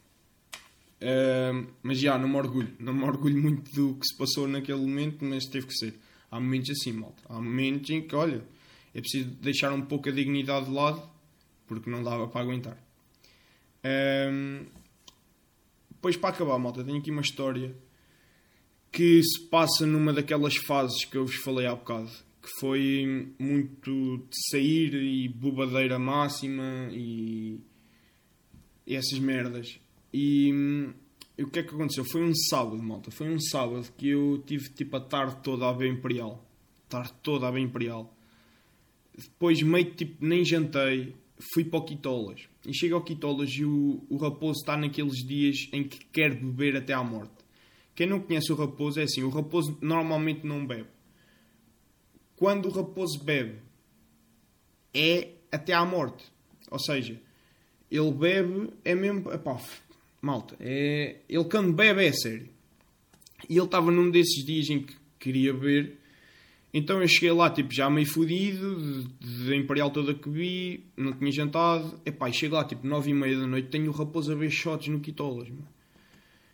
Um, 1.02 1.66
mas 1.82 1.98
já, 1.98 2.18
não 2.18 2.28
me 2.28 2.36
orgulho. 2.36 2.74
Não 2.78 2.92
me 2.92 3.04
orgulho 3.04 3.40
muito 3.40 3.72
do 3.72 3.94
que 3.94 4.06
se 4.06 4.16
passou 4.16 4.46
naquele 4.46 4.80
momento, 4.80 5.24
mas 5.24 5.46
teve 5.46 5.66
que 5.66 5.74
ser. 5.74 5.94
Há 6.30 6.38
momentos 6.38 6.70
assim, 6.70 6.92
malta. 6.92 7.22
Há 7.28 7.34
momentos 7.34 7.90
em 7.90 8.02
que, 8.02 8.14
olha, 8.14 8.44
é 8.94 9.00
preciso 9.00 9.30
deixar 9.30 9.72
um 9.72 9.82
pouco 9.82 10.08
a 10.08 10.12
dignidade 10.12 10.66
de 10.66 10.72
lado, 10.72 11.02
porque 11.66 11.90
não 11.90 12.02
dava 12.02 12.28
para 12.28 12.40
aguentar. 12.40 12.78
Um, 13.84 14.64
depois, 15.90 16.16
para 16.16 16.30
acabar, 16.30 16.58
malta, 16.58 16.84
tenho 16.84 16.98
aqui 16.98 17.10
uma 17.10 17.22
história 17.22 17.74
que 18.92 19.22
se 19.22 19.40
passa 19.48 19.86
numa 19.86 20.12
daquelas 20.12 20.56
fases 20.56 21.04
que 21.04 21.16
eu 21.16 21.26
vos 21.26 21.36
falei 21.36 21.66
há 21.66 21.74
bocado, 21.74 22.10
que 22.42 22.48
foi 22.58 23.32
muito 23.38 24.18
de 24.18 24.50
sair 24.50 24.94
e 24.94 25.28
bobadeira 25.28 25.98
máxima 25.98 26.88
e, 26.90 27.60
e 28.86 28.96
essas 28.96 29.18
merdas. 29.18 29.78
E, 30.12 30.50
e, 30.50 30.94
o 31.42 31.50
que 31.50 31.60
é 31.60 31.62
que 31.62 31.74
aconteceu? 31.74 32.04
Foi 32.04 32.22
um 32.22 32.34
sábado, 32.34 32.82
malta. 32.82 33.10
Foi 33.10 33.28
um 33.28 33.40
sábado 33.40 33.86
que 33.96 34.08
eu 34.08 34.42
tive 34.46 34.68
tipo 34.70 34.96
a 34.96 35.00
tarde 35.00 35.36
toda 35.42 35.68
a 35.68 35.72
ver 35.72 35.88
Imperial. 35.88 36.44
Tarde 36.88 37.12
toda 37.22 37.48
a 37.48 37.50
ver 37.50 37.60
Imperial. 37.60 38.12
Depois, 39.16 39.62
meio 39.62 39.94
tipo, 39.94 40.24
nem 40.24 40.44
jantei, 40.44 41.14
fui 41.52 41.64
para 41.64 41.78
o 41.78 41.84
Quitolas. 41.84 42.48
E 42.66 42.74
chego 42.74 42.94
ao 42.94 43.02
Quitolas 43.02 43.50
e 43.50 43.64
o, 43.64 44.04
o 44.08 44.16
raposo 44.16 44.60
está 44.60 44.76
naqueles 44.76 45.24
dias 45.26 45.68
em 45.72 45.84
que 45.84 46.04
quer 46.06 46.34
beber 46.34 46.76
até 46.76 46.92
à 46.92 47.02
morte. 47.02 47.32
Quem 47.94 48.06
não 48.06 48.20
conhece 48.20 48.52
o 48.52 48.56
raposo 48.56 49.00
é 49.00 49.04
assim: 49.04 49.22
o 49.22 49.30
raposo 49.30 49.76
normalmente 49.80 50.46
não 50.46 50.66
bebe. 50.66 50.88
Quando 52.36 52.66
o 52.66 52.70
raposo 52.70 53.22
bebe, 53.22 53.58
é 54.94 55.32
até 55.52 55.72
à 55.72 55.84
morte. 55.84 56.24
Ou 56.70 56.78
seja, 56.78 57.20
ele 57.90 58.12
bebe, 58.12 58.70
é 58.84 58.94
mesmo. 58.94 59.30
Epá, 59.32 59.60
malta, 60.20 60.56
é, 60.60 61.16
ele 61.28 61.44
quando 61.44 61.72
bebe 61.72 62.04
é 62.04 62.12
sério. 62.12 62.48
E 63.48 63.56
ele 63.56 63.64
estava 63.64 63.90
num 63.90 64.10
desses 64.10 64.44
dias 64.44 64.68
em 64.68 64.80
que 64.80 64.94
queria 65.18 65.52
beber. 65.52 65.98
Então 66.72 67.00
eu 67.00 67.08
cheguei 67.08 67.32
lá, 67.32 67.50
tipo, 67.50 67.72
já 67.72 67.90
meio 67.90 68.06
fodido, 68.06 69.04
de, 69.18 69.56
Imperial 69.56 69.90
toda 69.90 70.14
que 70.14 70.28
vi, 70.28 70.84
não 70.96 71.12
tinha 71.12 71.32
jantado. 71.32 72.00
Epá, 72.06 72.28
e 72.28 72.32
chego 72.32 72.54
lá, 72.54 72.64
tipo, 72.64 72.86
nove 72.86 73.10
e 73.10 73.14
meia 73.14 73.38
da 73.38 73.46
noite, 73.46 73.68
tenho 73.68 73.90
o 73.90 73.94
raposo 73.94 74.32
a 74.32 74.34
ver 74.36 74.50
shots 74.50 74.88
no 74.88 75.00
Quitolas, 75.00 75.48
mano. 75.48 75.68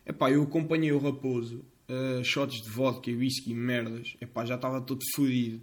Epá, 0.07 0.31
eu 0.31 0.45
acompanhei 0.45 0.93
o 0.93 0.99
Raposo, 0.99 1.65
uh, 1.89 2.25
shots 2.25 2.63
de 2.63 2.71
vodka 2.71 3.11
whisky, 3.11 3.53
merdas. 3.53 4.17
Epá, 4.21 4.45
já 4.45 4.55
estava 4.55 4.81
todo 4.81 5.01
fodido. 5.17 5.61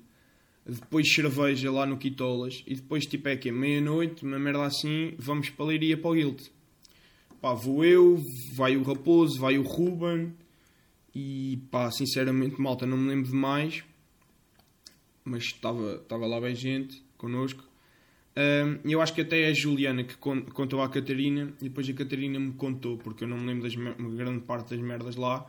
Depois 0.65 1.13
cerveja 1.13 1.71
lá 1.71 1.85
no 1.85 1.97
Quitolas. 1.97 2.61
E 2.67 2.75
depois, 2.75 3.05
tipo, 3.05 3.29
é 3.29 3.37
que 3.37 3.49
meia-noite, 3.51 4.25
uma 4.25 4.37
merda 4.37 4.65
assim, 4.65 5.13
vamos 5.17 5.49
para 5.49 5.63
a 5.65 5.67
Leiria 5.69 5.97
para 5.97 6.11
o 6.11 6.13
Guild. 6.13 6.51
Pá, 7.43 7.53
vou 7.53 7.83
eu, 7.83 8.23
vai 8.53 8.77
o 8.77 8.83
Raposo, 8.83 9.37
vai 9.37 9.57
o 9.57 9.63
Ruben. 9.63 10.33
E 11.13 11.59
pá, 11.69 11.91
sinceramente, 11.91 12.61
malta, 12.61 12.85
não 12.85 12.97
me 12.97 13.09
lembro 13.09 13.29
de 13.29 13.35
mais. 13.35 13.83
Mas 15.25 15.43
estava 15.43 16.25
lá 16.25 16.39
bem 16.39 16.55
gente 16.55 17.03
connosco. 17.17 17.61
Um, 18.37 18.89
eu 18.89 19.01
acho 19.01 19.13
que 19.13 19.19
até 19.19 19.41
é 19.41 19.49
a 19.49 19.53
Juliana 19.53 20.05
que 20.05 20.15
contou 20.15 20.81
à 20.81 20.87
Catarina 20.87 21.53
e 21.59 21.65
depois 21.65 21.89
a 21.89 21.93
Catarina 21.93 22.39
me 22.39 22.53
contou, 22.53 22.97
porque 22.97 23.25
eu 23.25 23.27
não 23.27 23.37
me 23.37 23.47
lembro 23.47 23.63
das 23.63 23.75
grande 23.75 24.39
parte 24.45 24.69
das 24.69 24.79
merdas 24.79 25.17
lá. 25.17 25.45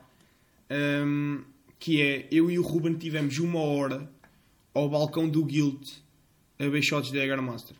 Um, 1.06 1.44
que 1.78 2.02
é 2.02 2.26
eu 2.32 2.50
e 2.50 2.58
o 2.58 2.62
Ruben 2.62 2.94
tivemos 2.94 3.38
uma 3.38 3.60
hora 3.60 4.10
ao 4.74 4.88
balcão 4.88 5.28
do 5.28 5.44
Guild 5.44 5.88
a 6.58 6.66
ver 6.66 6.82
shots 6.82 7.12
de 7.12 7.36
Master 7.36 7.76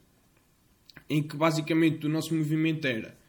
em 1.11 1.21
que 1.21 1.37
basicamente 1.37 2.07
o 2.07 2.09
nosso 2.09 2.33
movimento 2.33 2.87
era 2.87 3.24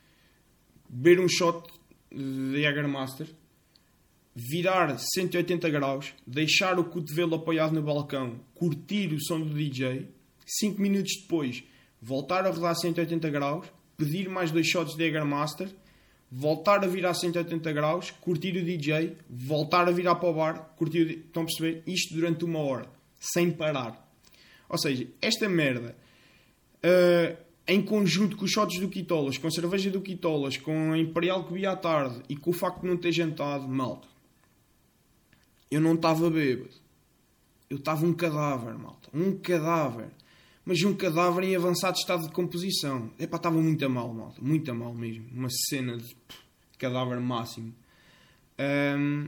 beber 0.89 1.19
um 1.19 1.27
shot 1.27 1.67
de 2.11 2.87
Master 2.87 3.27
virar 4.35 4.97
180 4.97 5.69
graus, 5.69 6.13
deixar 6.27 6.77
o 6.77 6.83
cotovelo 6.83 7.35
apoiado 7.35 7.73
no 7.73 7.81
balcão, 7.81 8.39
curtir 8.53 9.13
o 9.13 9.23
som 9.23 9.39
do 9.39 9.53
DJ 9.53 10.09
5 10.45 10.79
minutos 10.79 11.13
depois, 11.21 11.63
voltar 12.01 12.45
a 12.45 12.51
rodar 12.51 12.75
180 12.75 13.29
graus, 13.29 13.65
pedir 13.97 14.29
mais 14.29 14.51
dois 14.51 14.67
shots 14.67 14.95
de 14.95 15.23
Master, 15.23 15.69
voltar 16.31 16.83
a 16.83 16.87
virar 16.87 17.13
180 17.13 17.71
graus, 17.73 18.11
curtir 18.11 18.55
o 18.57 18.63
DJ, 18.63 19.17
voltar 19.29 19.87
a 19.87 19.91
virar 19.91 20.15
para 20.15 20.29
o 20.29 20.33
bar, 20.33 20.73
curtir 20.77 21.01
o... 21.01 21.09
Estão 21.09 21.43
a 21.43 21.45
perceber? 21.45 21.83
Isto 21.87 22.13
durante 22.13 22.45
uma 22.45 22.59
hora, 22.59 22.87
sem 23.19 23.51
parar. 23.51 24.05
Ou 24.69 24.77
seja, 24.77 25.07
esta 25.21 25.49
merda, 25.49 25.95
uh, 26.83 27.44
em 27.67 27.81
conjunto 27.81 28.37
com 28.37 28.45
os 28.45 28.51
shots 28.51 28.79
do 28.79 28.89
Quitolas, 28.89 29.37
com 29.37 29.47
a 29.47 29.51
cerveja 29.51 29.89
do 29.89 30.01
Quitolas, 30.01 30.57
com 30.57 30.93
a 30.93 30.97
Imperial 30.97 31.43
que 31.45 31.53
vi 31.53 31.65
à 31.65 31.75
tarde 31.75 32.21
e 32.29 32.35
com 32.35 32.51
o 32.51 32.53
facto 32.53 32.81
de 32.81 32.87
não 32.87 32.97
ter 32.97 33.11
jantado, 33.11 33.67
malta, 33.67 34.07
eu 35.69 35.81
não 35.81 35.95
estava 35.95 36.29
bêbado. 36.29 36.85
Eu 37.67 37.77
estava 37.77 38.05
um 38.05 38.13
cadáver, 38.13 38.77
malta. 38.77 39.09
Um 39.11 39.35
cadáver 39.37 40.11
mas 40.65 40.81
um 40.81 40.95
cadáver 40.95 41.43
em 41.43 41.55
avançado 41.55 41.95
estado 41.95 42.23
de 42.23 42.33
composição. 42.33 43.11
Epá, 43.19 43.37
estava 43.37 43.61
muito 43.61 43.87
mal, 43.87 44.11
malta. 44.11 44.41
Muito 44.41 44.73
mal 44.73 44.95
mesmo. 44.95 45.27
Uma 45.31 45.49
cena 45.69 45.95
de 45.95 46.15
cadáver 46.79 47.19
máximo. 47.19 47.71
Um, 48.97 49.27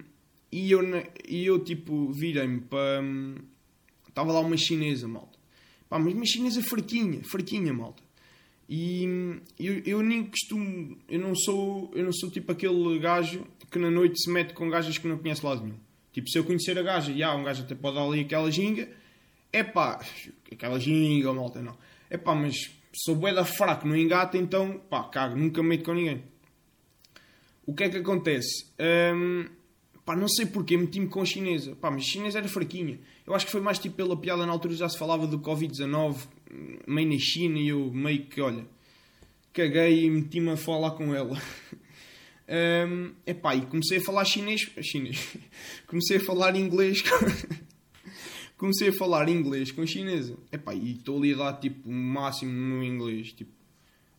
e 0.51 0.71
eu, 0.71 0.81
e 1.27 1.45
eu 1.45 1.63
tipo, 1.63 2.11
virei-me 2.11 2.61
para. 2.61 3.03
Estava 4.09 4.31
lá 4.31 4.39
uma 4.39 4.57
chinesa, 4.57 5.07
malta. 5.07 5.37
Pá, 5.87 5.99
mas 5.99 6.11
uma 6.11 6.25
chinesa 6.25 6.63
fraquinha, 6.63 7.21
fraquinha, 7.23 7.71
malta. 7.71 8.01
E 8.69 9.39
eu, 9.57 9.81
eu 9.85 10.01
nem 10.03 10.25
costumo, 10.25 10.97
eu 11.07 11.19
não 11.19 11.33
sou, 11.35 11.89
eu 11.95 12.03
não 12.03 12.11
sou 12.11 12.29
tipo 12.29 12.51
aquele 12.51 12.99
gajo 12.99 13.45
que 13.71 13.79
na 13.79 13.89
noite 13.89 14.21
se 14.21 14.29
mete 14.29 14.53
com 14.53 14.69
gajas 14.69 14.97
que 14.97 15.07
não 15.07 15.17
conhece 15.17 15.45
lado 15.45 15.63
nenhum. 15.63 15.77
Tipo, 16.11 16.29
se 16.29 16.37
eu 16.37 16.43
conhecer 16.43 16.77
a 16.77 16.81
gaja, 16.81 17.11
e 17.11 17.23
há 17.23 17.33
um 17.33 17.43
gajo 17.43 17.63
até 17.63 17.75
pode 17.75 17.95
dar 17.95 18.03
ali 18.03 18.21
aquela 18.21 18.51
ginga, 18.51 18.89
é 19.53 19.63
pá, 19.63 19.99
aquela 20.51 20.79
ginga, 20.79 21.31
malta, 21.33 21.61
não. 21.61 21.77
É 22.09 22.17
pá, 22.17 22.33
mas 22.35 22.55
sou 22.93 23.15
boeda 23.15 23.45
fraco, 23.45 23.87
não 23.87 23.95
engata, 23.95 24.37
então, 24.37 24.79
pá, 24.89 25.03
cago, 25.03 25.37
nunca 25.37 25.61
meto 25.61 25.85
com 25.85 25.93
ninguém. 25.93 26.23
O 27.65 27.73
que 27.73 27.83
é 27.83 27.89
que 27.89 27.97
acontece? 27.97 28.65
Hum, 29.13 29.45
pá, 30.05 30.15
não 30.15 30.27
sei 30.27 30.45
porquê, 30.45 30.77
meti-me 30.77 31.07
com 31.07 31.21
a 31.21 31.25
chinesa. 31.25 31.75
Pá, 31.75 31.91
mas 31.91 32.03
a 32.03 32.05
chinesa 32.05 32.39
era 32.39 32.47
fraquinha. 32.47 32.99
Eu 33.25 33.35
acho 33.35 33.45
que 33.45 33.51
foi 33.51 33.61
mais 33.61 33.77
tipo 33.77 33.95
pela 33.95 34.17
piada, 34.17 34.45
na 34.45 34.51
altura 34.51 34.73
já 34.73 34.89
se 34.89 34.97
falava 34.97 35.27
do 35.27 35.39
Covid-19, 35.39 36.15
meio 36.87 37.09
na 37.09 37.17
China, 37.19 37.59
e 37.59 37.69
eu 37.69 37.91
meio 37.91 38.25
que, 38.25 38.41
olha, 38.41 38.65
caguei 39.53 40.05
e 40.05 40.09
meti-me 40.09 40.51
a 40.51 40.57
falar 40.57 40.91
com 40.91 41.13
ela. 41.13 41.41
Um, 42.49 43.13
epá, 43.25 43.55
e 43.55 43.65
comecei 43.65 43.97
a 43.97 44.01
falar 44.01 44.23
chinês. 44.23 44.61
chinês. 44.81 45.35
comecei 45.85 46.15
a 46.15 46.19
falar 46.21 46.55
inglês. 46.55 47.03
comecei 48.57 48.87
a 48.87 48.93
falar 48.93 49.27
inglês 49.27 49.69
com 49.69 49.85
chinesa. 49.85 50.37
Epá, 50.49 50.73
e 50.73 50.93
estou 50.93 51.17
ali 51.17 51.33
a 51.33 51.37
dar 51.37 51.53
tipo 51.59 51.89
o 51.89 51.91
máximo 51.91 52.53
no 52.53 52.81
inglês. 52.81 53.33
Tipo, 53.33 53.51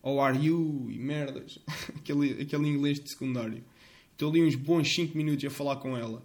how 0.03 0.21
are 0.21 0.37
you? 0.37 0.89
E 0.91 0.99
merdas. 0.99 1.57
aquele, 1.97 2.43
aquele 2.43 2.67
inglês 2.67 2.99
de 2.99 3.09
secundário. 3.09 3.63
Estou 4.11 4.29
ali 4.29 4.43
uns 4.43 4.53
bons 4.53 4.93
5 4.93 5.17
minutos 5.17 5.43
a 5.45 5.49
falar 5.49 5.77
com 5.77 5.97
ela. 5.97 6.23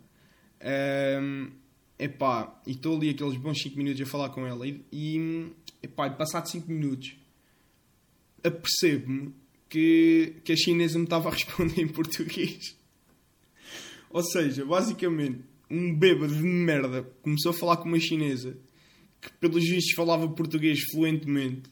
Um, 1.23 1.51
epá, 2.05 2.61
e 2.67 2.73
estou 2.73 2.97
ali 2.97 3.11
aqueles 3.11 3.37
bons 3.37 3.61
5 3.63 3.77
minutos 3.77 4.01
a 4.01 4.07
falar 4.07 4.29
com 4.29 4.47
ela. 4.47 4.67
E, 4.67 4.85
e 4.93 5.51
epá, 5.83 6.11
passado 6.11 6.49
5 6.49 6.71
minutos, 6.71 7.17
apercebo-me 8.43 9.35
que, 9.69 10.37
que 10.45 10.53
a 10.53 10.57
chinesa 10.57 10.99
me 10.99 11.05
estava 11.05 11.29
a 11.29 11.33
responder 11.33 11.81
em 11.81 11.89
português. 11.89 12.77
Ou 14.11 14.23
seja, 14.23 14.65
basicamente, 14.65 15.41
um 15.71 15.95
bêbado 15.95 16.35
de 16.35 16.43
merda 16.43 17.03
começou 17.23 17.51
a 17.51 17.55
falar 17.55 17.79
com 17.79 17.89
uma 17.89 17.99
chinesa 17.99 18.57
que, 19.21 19.33
pelos 19.41 19.65
vistos, 19.65 19.95
falava 19.95 20.29
português 20.29 20.81
fluentemente, 20.93 21.71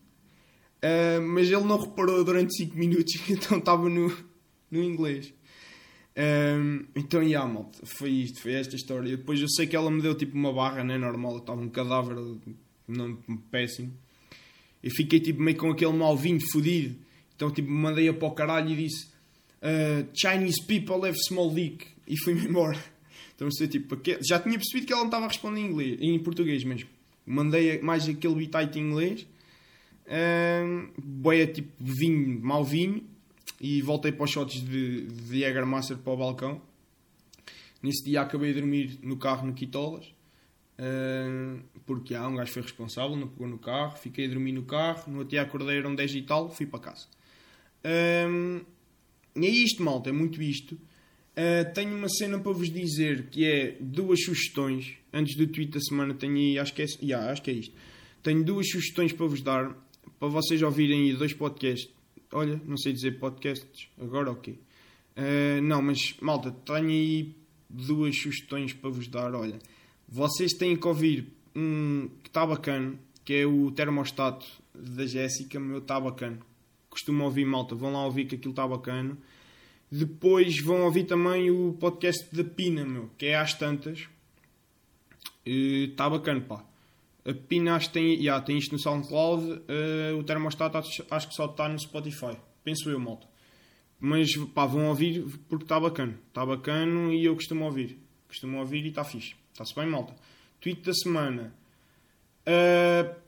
uh, 0.82 1.22
mas 1.22 1.50
ele 1.50 1.64
não 1.64 1.78
reparou 1.78 2.24
durante 2.24 2.56
5 2.56 2.76
minutos, 2.76 3.12
então 3.28 3.58
estava 3.58 3.88
no, 3.88 4.08
no 4.70 4.82
inglês. 4.82 5.32
Um, 6.16 6.84
então, 6.94 7.22
yeah, 7.22 7.50
malta, 7.50 7.78
foi 7.84 8.10
isto, 8.10 8.40
foi 8.40 8.52
esta 8.52 8.76
história. 8.76 9.16
Depois 9.16 9.40
eu 9.40 9.48
sei 9.48 9.66
que 9.66 9.74
ela 9.74 9.90
me 9.90 10.02
deu 10.02 10.14
tipo 10.14 10.36
uma 10.36 10.52
barra, 10.52 10.84
né? 10.84 10.98
Normal, 10.98 11.38
estava 11.38 11.60
um 11.60 11.68
cadáver 11.68 12.16
não, 12.86 13.16
péssimo. 13.50 13.92
Eu 14.82 14.90
fiquei 14.90 15.20
tipo 15.20 15.40
meio 15.40 15.56
com 15.56 15.70
aquele 15.70 15.92
mal 15.92 16.16
vinho 16.16 16.40
fodido 16.52 16.96
então, 17.42 17.50
tipo, 17.50 17.68
mandei-a 17.68 18.12
para 18.12 18.28
o 18.28 18.30
caralho 18.30 18.70
e 18.70 18.76
disse 18.76 19.08
uh, 19.62 20.06
Chinese 20.14 20.64
people 20.64 21.04
have 21.04 21.18
small 21.26 21.52
dick. 21.52 21.84
E 22.06 22.16
fui-me 22.16 22.42
embora. 22.46 22.78
Então, 23.34 23.50
sei, 23.50 23.66
tipo, 23.66 23.98
já 24.24 24.38
tinha 24.38 24.56
percebido 24.56 24.86
que 24.86 24.92
ela 24.92 25.00
não 25.00 25.08
estava 25.08 25.24
a 25.24 25.28
responder 25.28 25.58
em, 25.58 25.66
inglês, 25.66 25.98
em 26.00 26.16
português 26.20 26.62
mesmo. 26.62 26.88
Mandei 27.26 27.80
mais 27.80 28.08
aquele 28.08 28.34
bitite 28.36 28.78
em 28.78 28.82
inglês. 28.82 29.26
Uh, 30.06 30.92
boia, 31.02 31.48
tipo, 31.48 31.72
vinho, 31.80 32.40
mau 32.40 32.64
vinho. 32.64 33.02
E 33.62 33.80
voltei 33.80 34.10
para 34.10 34.24
os 34.24 34.30
shots 34.30 34.60
de, 34.60 35.06
de 35.06 35.38
Jägermaster 35.38 35.96
para 35.96 36.12
o 36.12 36.16
balcão. 36.16 36.60
Nesse 37.80 38.04
dia 38.04 38.20
acabei 38.20 38.52
de 38.52 38.60
dormir 38.60 38.98
no 39.02 39.16
carro 39.16 39.46
no 39.46 39.54
Quitolas. 39.54 40.04
Uh, 40.76 41.62
porque 41.86 42.12
há 42.12 42.26
um 42.26 42.34
gajo 42.34 42.50
foi 42.50 42.62
responsável, 42.62 43.16
não 43.16 43.28
pegou 43.28 43.46
no 43.46 43.58
carro. 43.58 43.96
Fiquei 43.96 44.26
a 44.26 44.28
dormir 44.28 44.50
no 44.50 44.64
carro. 44.64 45.04
No 45.06 45.18
outro 45.18 45.30
dia 45.30 45.42
acordei, 45.42 45.78
eram 45.78 45.94
10 45.94 46.14
e 46.16 46.22
tal. 46.22 46.50
Fui 46.50 46.66
para 46.66 46.80
casa. 46.80 47.06
Um, 48.28 48.62
é 49.36 49.48
isto, 49.48 49.80
malta, 49.80 50.10
é 50.10 50.12
muito 50.12 50.42
isto. 50.42 50.74
Uh, 50.74 51.72
tenho 51.72 51.96
uma 51.96 52.08
cena 52.08 52.40
para 52.40 52.52
vos 52.52 52.68
dizer 52.68 53.28
que 53.30 53.44
é 53.44 53.76
duas 53.80 54.24
sugestões. 54.24 54.96
Antes 55.12 55.36
do 55.36 55.46
tweet 55.46 55.70
da 55.70 55.80
semana 55.80 56.14
tenho 56.14 56.34
aí, 56.34 56.58
acho 56.58 56.74
que 56.74 56.82
é, 56.82 56.86
yeah, 57.00 57.30
acho 57.30 57.42
que 57.42 57.50
é 57.52 57.54
isto. 57.54 57.74
Tenho 58.24 58.42
duas 58.42 58.68
sugestões 58.68 59.12
para 59.12 59.26
vos 59.26 59.40
dar, 59.40 59.72
para 60.18 60.28
vocês 60.28 60.60
ouvirem 60.62 61.10
aí 61.10 61.16
dois 61.16 61.32
podcasts. 61.32 61.88
Olha, 62.32 62.60
não 62.64 62.76
sei 62.76 62.92
dizer 62.92 63.18
podcasts, 63.18 63.88
agora 64.00 64.30
ok. 64.30 64.58
Uh, 65.16 65.62
não, 65.62 65.82
mas 65.82 66.14
malta, 66.20 66.50
tenho 66.50 66.88
aí 66.88 67.36
duas 67.68 68.16
sugestões 68.16 68.72
para 68.72 68.90
vos 68.90 69.06
dar. 69.06 69.34
Olha, 69.34 69.58
vocês 70.08 70.52
têm 70.52 70.76
que 70.76 70.86
ouvir 70.86 71.28
um 71.54 72.08
que 72.22 72.28
está 72.28 72.46
bacana, 72.46 72.94
que 73.24 73.34
é 73.34 73.46
o 73.46 73.70
termostato 73.70 74.46
da 74.74 75.06
Jéssica, 75.06 75.60
meu 75.60 75.78
está 75.78 76.00
bacana 76.00 76.38
costumam 76.92 77.24
ouvir 77.24 77.46
malta, 77.46 77.74
vão 77.74 77.92
lá 77.92 78.04
ouvir 78.04 78.26
que 78.26 78.34
aquilo 78.34 78.52
está 78.52 78.68
bacana. 78.68 79.16
Depois 79.90 80.60
vão 80.60 80.82
ouvir 80.82 81.04
também 81.04 81.50
o 81.50 81.72
podcast 81.72 82.34
da 82.34 82.44
Pina, 82.44 82.84
meu, 82.84 83.10
que 83.16 83.26
é 83.26 83.36
às 83.36 83.54
tantas. 83.54 84.08
Está 85.44 86.08
bacana, 86.08 86.40
pá. 86.42 86.64
A 87.24 87.32
Pina 87.32 87.76
acho 87.76 87.88
que 87.88 87.94
tem, 87.94 88.14
yeah, 88.14 88.44
tem 88.44 88.58
isto 88.58 88.72
no 88.72 88.78
SoundCloud, 88.78 89.44
uh, 89.44 90.18
o 90.18 90.24
termostato 90.24 90.76
acho 90.76 91.28
que 91.28 91.34
só 91.34 91.46
está 91.46 91.68
no 91.68 91.78
Spotify. 91.78 92.36
Penso 92.64 92.90
eu, 92.90 92.98
malta. 92.98 93.26
Mas 94.00 94.34
pá, 94.54 94.66
vão 94.66 94.88
ouvir 94.88 95.24
porque 95.48 95.64
está 95.64 95.78
bacana. 95.78 96.18
Está 96.28 96.44
bacana 96.44 97.14
e 97.14 97.24
eu 97.24 97.34
costumo 97.34 97.64
ouvir. 97.64 97.98
Costumo 98.26 98.58
ouvir 98.58 98.84
e 98.84 98.88
está 98.88 99.04
fixe. 99.04 99.34
Está-se 99.52 99.74
bem, 99.74 99.86
malta. 99.86 100.14
Tweet 100.60 100.82
da 100.82 100.92
semana. 100.92 101.54
Uh, 102.44 103.22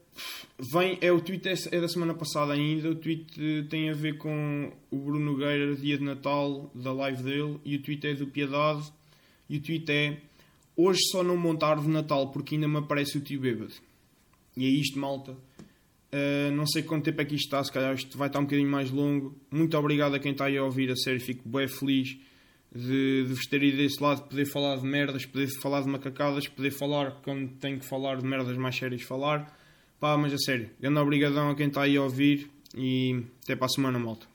Vem, 0.58 0.98
é 1.00 1.10
o 1.10 1.20
tweet 1.20 1.48
é, 1.48 1.54
é 1.72 1.80
da 1.80 1.88
semana 1.88 2.14
passada 2.14 2.52
ainda. 2.52 2.90
O 2.90 2.94
tweet 2.94 3.66
tem 3.68 3.90
a 3.90 3.94
ver 3.94 4.18
com 4.18 4.72
o 4.90 4.96
Bruno 4.96 5.32
Nogueira, 5.32 5.74
dia 5.74 5.98
de 5.98 6.04
Natal, 6.04 6.70
da 6.74 6.92
live 6.92 7.22
dele. 7.22 7.60
E 7.64 7.76
o 7.76 7.82
tweet 7.82 8.06
é 8.06 8.14
do 8.14 8.26
Piedade. 8.28 8.92
E 9.48 9.56
o 9.56 9.60
tweet 9.60 9.90
é: 9.90 10.20
Hoje 10.76 11.00
só 11.10 11.22
não 11.22 11.36
montar 11.36 11.80
de 11.80 11.88
Natal 11.88 12.30
porque 12.30 12.54
ainda 12.56 12.66
me 12.66 12.78
aparece 12.78 13.18
o 13.18 13.20
tio 13.20 13.40
bêbado. 13.40 13.74
E 14.56 14.66
é 14.66 14.68
isto, 14.68 14.98
malta. 14.98 15.32
Uh, 15.32 16.50
não 16.52 16.66
sei 16.66 16.82
quanto 16.82 17.04
tempo 17.04 17.20
é 17.20 17.24
que 17.24 17.34
isto 17.34 17.46
está, 17.46 17.62
se 17.62 17.72
calhar 17.72 17.92
isto 17.94 18.16
vai 18.16 18.28
estar 18.28 18.38
um 18.38 18.44
bocadinho 18.44 18.70
mais 18.70 18.90
longo. 18.90 19.36
Muito 19.50 19.76
obrigado 19.76 20.14
a 20.14 20.18
quem 20.18 20.32
está 20.32 20.46
aí 20.46 20.56
a 20.56 20.62
ouvir 20.62 20.90
a 20.90 20.96
série, 20.96 21.18
fico 21.18 21.48
bem 21.48 21.66
feliz 21.66 22.16
de, 22.74 23.24
de 23.24 23.34
vos 23.34 23.46
ter 23.46 23.62
ido 23.62 23.76
desse 23.76 24.02
lado, 24.02 24.28
poder 24.28 24.46
falar 24.46 24.76
de 24.76 24.84
merdas, 24.84 25.24
poder 25.26 25.48
falar 25.60 25.82
de 25.82 25.88
macacadas, 25.88 26.46
poder 26.46 26.70
falar 26.70 27.20
quando 27.22 27.48
tenho 27.58 27.78
que 27.78 27.86
falar 27.86 28.16
de 28.16 28.26
merdas 28.26 28.56
mais 28.56 28.76
sérias, 28.76 29.02
falar. 29.02 29.56
Pá, 29.98 30.16
mas 30.16 30.32
a 30.32 30.38
sério, 30.38 30.70
grande 30.80 30.98
obrigadão 30.98 31.50
a 31.50 31.54
quem 31.54 31.68
está 31.68 31.82
aí 31.82 31.96
a 31.96 32.02
ouvir 32.02 32.50
e 32.76 33.24
até 33.42 33.56
para 33.56 33.66
a 33.66 33.68
semana, 33.68 33.98
malta. 33.98 34.33